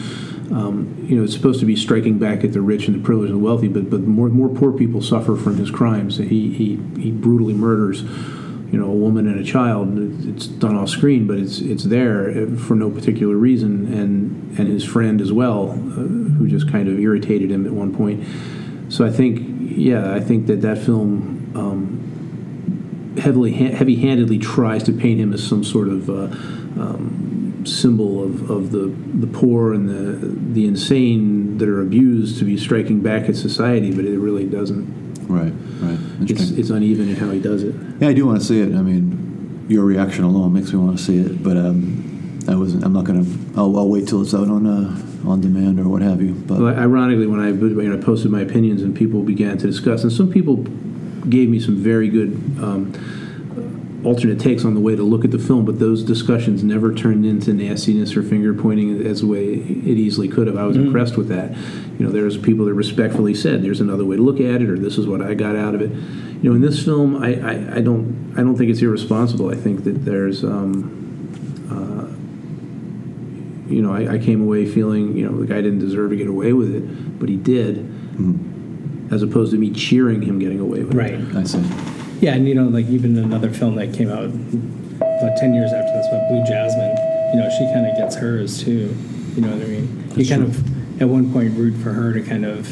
[0.52, 3.32] um, you know, it's supposed to be striking back at the rich and the privileged
[3.32, 6.18] and the wealthy, but but more more poor people suffer from his crimes.
[6.18, 9.98] He he he brutally murders, you know, a woman and a child.
[10.28, 14.84] It's done off screen, but it's it's there for no particular reason, and and his
[14.84, 18.24] friend as well, uh, who just kind of irritated him at one point.
[18.90, 21.52] So I think, yeah, I think that that film.
[21.54, 22.00] Um,
[23.18, 26.24] heavily heavy-handedly tries to paint him as some sort of uh,
[26.82, 27.33] um,
[27.66, 32.56] symbol of, of the the poor and the the insane that are abused to be
[32.56, 35.04] striking back at society, but it really doesn't.
[35.28, 35.98] Right, right.
[36.30, 37.74] It's, it's uneven in how he does it.
[38.00, 38.74] yeah, I do want to see it.
[38.74, 42.84] I mean, your reaction alone makes me want to see it, but um, I wasn't.
[42.84, 43.58] I'm not going to.
[43.58, 46.34] I'll, I'll wait till it's out on uh, on demand or what have you.
[46.34, 50.02] But Well, ironically, when I you know, posted my opinions and people began to discuss,
[50.02, 50.56] and some people
[51.28, 52.92] gave me some very good um,
[54.04, 57.24] alternate takes on the way to look at the film, but those discussions never turned
[57.24, 60.56] into nastiness or finger pointing as the way it easily could have.
[60.56, 61.56] I was impressed with that.
[61.98, 64.78] You know, there's people that respectfully said, "There's another way to look at it," or
[64.78, 65.90] "This is what I got out of it."
[66.42, 69.48] You know, in this film, I, I, I don't I don't think it's irresponsible.
[69.50, 70.90] I think that there's um,
[71.70, 76.16] uh, you know, I, I came away feeling, you know, the guy didn't deserve to
[76.16, 77.90] get away with it, but he did,
[79.10, 81.14] as opposed to me cheering him getting away with Right.
[81.14, 81.24] it.
[81.32, 81.36] Right.
[81.36, 81.93] I see.
[82.20, 85.92] Yeah, and you know, like even another film that came out about ten years after
[85.92, 86.96] this one, Blue Jasmine.
[87.32, 88.94] You know, she kind of gets hers too.
[89.34, 90.12] You know what I mean?
[90.16, 92.70] you kind of at one point root for her to kind of,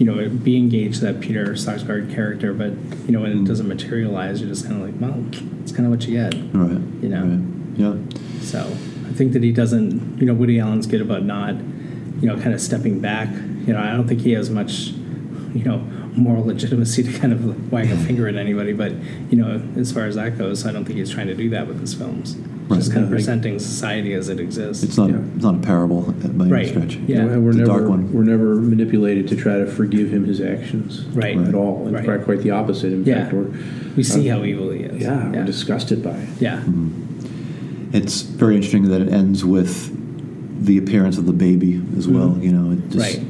[0.00, 2.72] you know, be engaged to that Peter Sarsgaard character, but
[3.06, 5.24] you know when it doesn't materialize, you're just kind of like, well,
[5.62, 6.34] it's kind of what you get.
[6.52, 6.80] Right.
[7.02, 7.24] You know.
[7.24, 7.48] Right.
[7.76, 8.40] Yeah.
[8.42, 10.18] So I think that he doesn't.
[10.18, 13.28] You know, Woody Allen's good about not, you know, kind of stepping back.
[13.66, 14.88] You know, I don't think he has much,
[15.54, 15.78] you know,
[16.16, 18.72] moral legitimacy to kind of wag a finger at anybody.
[18.72, 18.92] But
[19.30, 21.66] you know, as far as that goes, I don't think he's trying to do that
[21.66, 22.36] with his films.
[22.70, 24.82] Just kind of presenting society as it exists.
[24.82, 25.10] It's not.
[25.10, 25.18] Yeah.
[25.34, 26.62] It's not a parable by Right.
[26.62, 26.96] any stretch.
[27.06, 27.20] Yeah.
[27.26, 28.12] And we're It's a never dark one.
[28.12, 31.36] we're never manipulated to try to forgive him his actions Right.
[31.36, 31.86] at all.
[31.86, 32.06] In Right.
[32.06, 32.92] fact, quite the opposite.
[32.92, 33.24] In Yeah.
[33.24, 33.46] fact, we're
[33.96, 35.02] we see how evil he is.
[35.02, 36.28] yeah, yeah, we're disgusted by it.
[36.40, 36.60] yeah.
[37.92, 39.94] It's very interesting that it ends with
[40.64, 42.30] the appearance of the baby as well.
[42.30, 42.42] Mhm.
[42.44, 43.20] You know, it just, Right.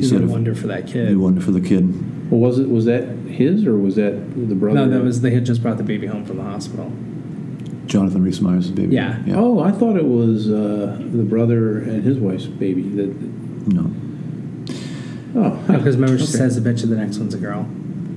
[0.00, 1.10] You You sort of wonder for that kid.
[1.10, 2.30] you wonder for the kid.
[2.30, 4.12] Well, was it was that his or was that
[4.48, 4.86] the brother?
[4.86, 6.90] No, that was they had just brought the baby home from the hospital.
[7.86, 8.94] Jonathan Rhys Meyers' baby.
[8.94, 9.18] Yeah.
[9.30, 12.82] Oh, I thought it was uh, the brother and his wife's baby.
[12.82, 13.08] That
[13.66, 13.90] No.
[15.34, 16.32] oh, Because remember, she okay.
[16.32, 17.66] says, "I bet you the next one's a girl."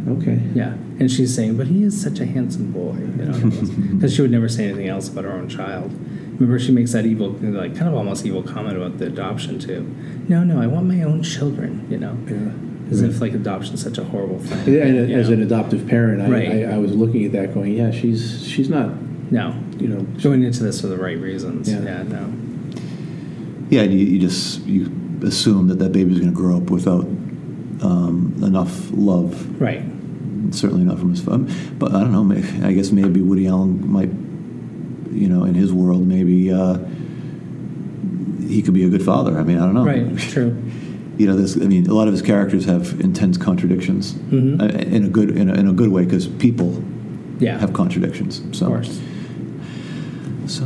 [0.07, 0.39] okay.
[0.53, 3.49] Yeah, and she's saying, "But he is such a handsome boy," you know,
[3.95, 5.91] because she would never say anything else about her own child.
[6.34, 9.84] Remember, she makes that evil, like kind of almost evil comment about the adoption too.
[10.27, 11.86] No, no, I want my own children.
[11.89, 12.91] You know, Yeah.
[12.91, 14.73] as if like adoption's such a horrible thing.
[14.73, 15.36] Yeah, and as know?
[15.36, 16.51] an adoptive parent, I, Right.
[16.65, 18.89] I, I was looking at that, going, "Yeah, she's she's not,
[19.31, 21.71] no, you know, going into this for the right reasons.
[21.71, 21.81] Yeah.
[21.84, 22.34] Yeah, no,
[23.69, 24.91] Yeah, and you, you just you
[25.23, 27.05] assume that that baby's going to grow up without
[27.81, 29.61] um, enough love.
[29.61, 29.84] right,
[30.51, 31.45] Certainly not from his father.
[31.79, 32.23] But I don't know.
[32.23, 34.09] Maybe, I guess maybe Woody Allen might,
[35.14, 36.78] you know, in his world, maybe uh,
[38.47, 39.38] he could be a good father.
[39.38, 39.86] I mean, I don't know.
[39.86, 40.55] right, true.
[41.18, 41.55] You know, this.
[41.55, 44.59] I mean, a lot of his characters have intense contradictions Mhm.
[44.61, 46.84] uh, in a good in a, in a good way because people
[47.39, 48.41] Yeah, have contradictions.
[48.51, 48.99] So, of course.
[50.47, 50.64] So,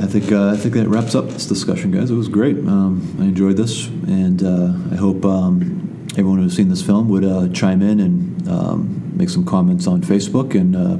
[0.00, 2.10] I think uh, I think that wraps up this discussion, guys.
[2.10, 2.56] It was great.
[2.58, 7.24] Um, I enjoyed this, and uh, I hope um, everyone who's seen this film would
[7.24, 10.98] uh, chime in and um, make some comments on Facebook and uh,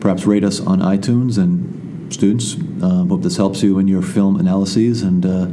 [0.00, 1.38] perhaps rate us on iTunes.
[1.38, 1.75] And
[2.10, 5.02] students, um, hope this helps you in your film analyses.
[5.02, 5.48] And uh,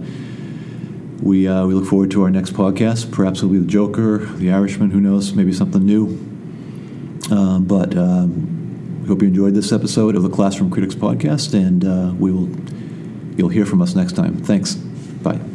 [1.21, 3.11] we uh, we look forward to our next podcast.
[3.11, 4.91] Perhaps it'll be the Joker, the Irishman.
[4.91, 5.33] Who knows?
[5.33, 6.07] Maybe something new.
[7.31, 11.85] Um, but um, we hope you enjoyed this episode of the Classroom Critics Podcast, and
[11.85, 12.49] uh, we will
[13.37, 14.37] you'll hear from us next time.
[14.37, 14.75] Thanks.
[14.75, 15.52] Bye.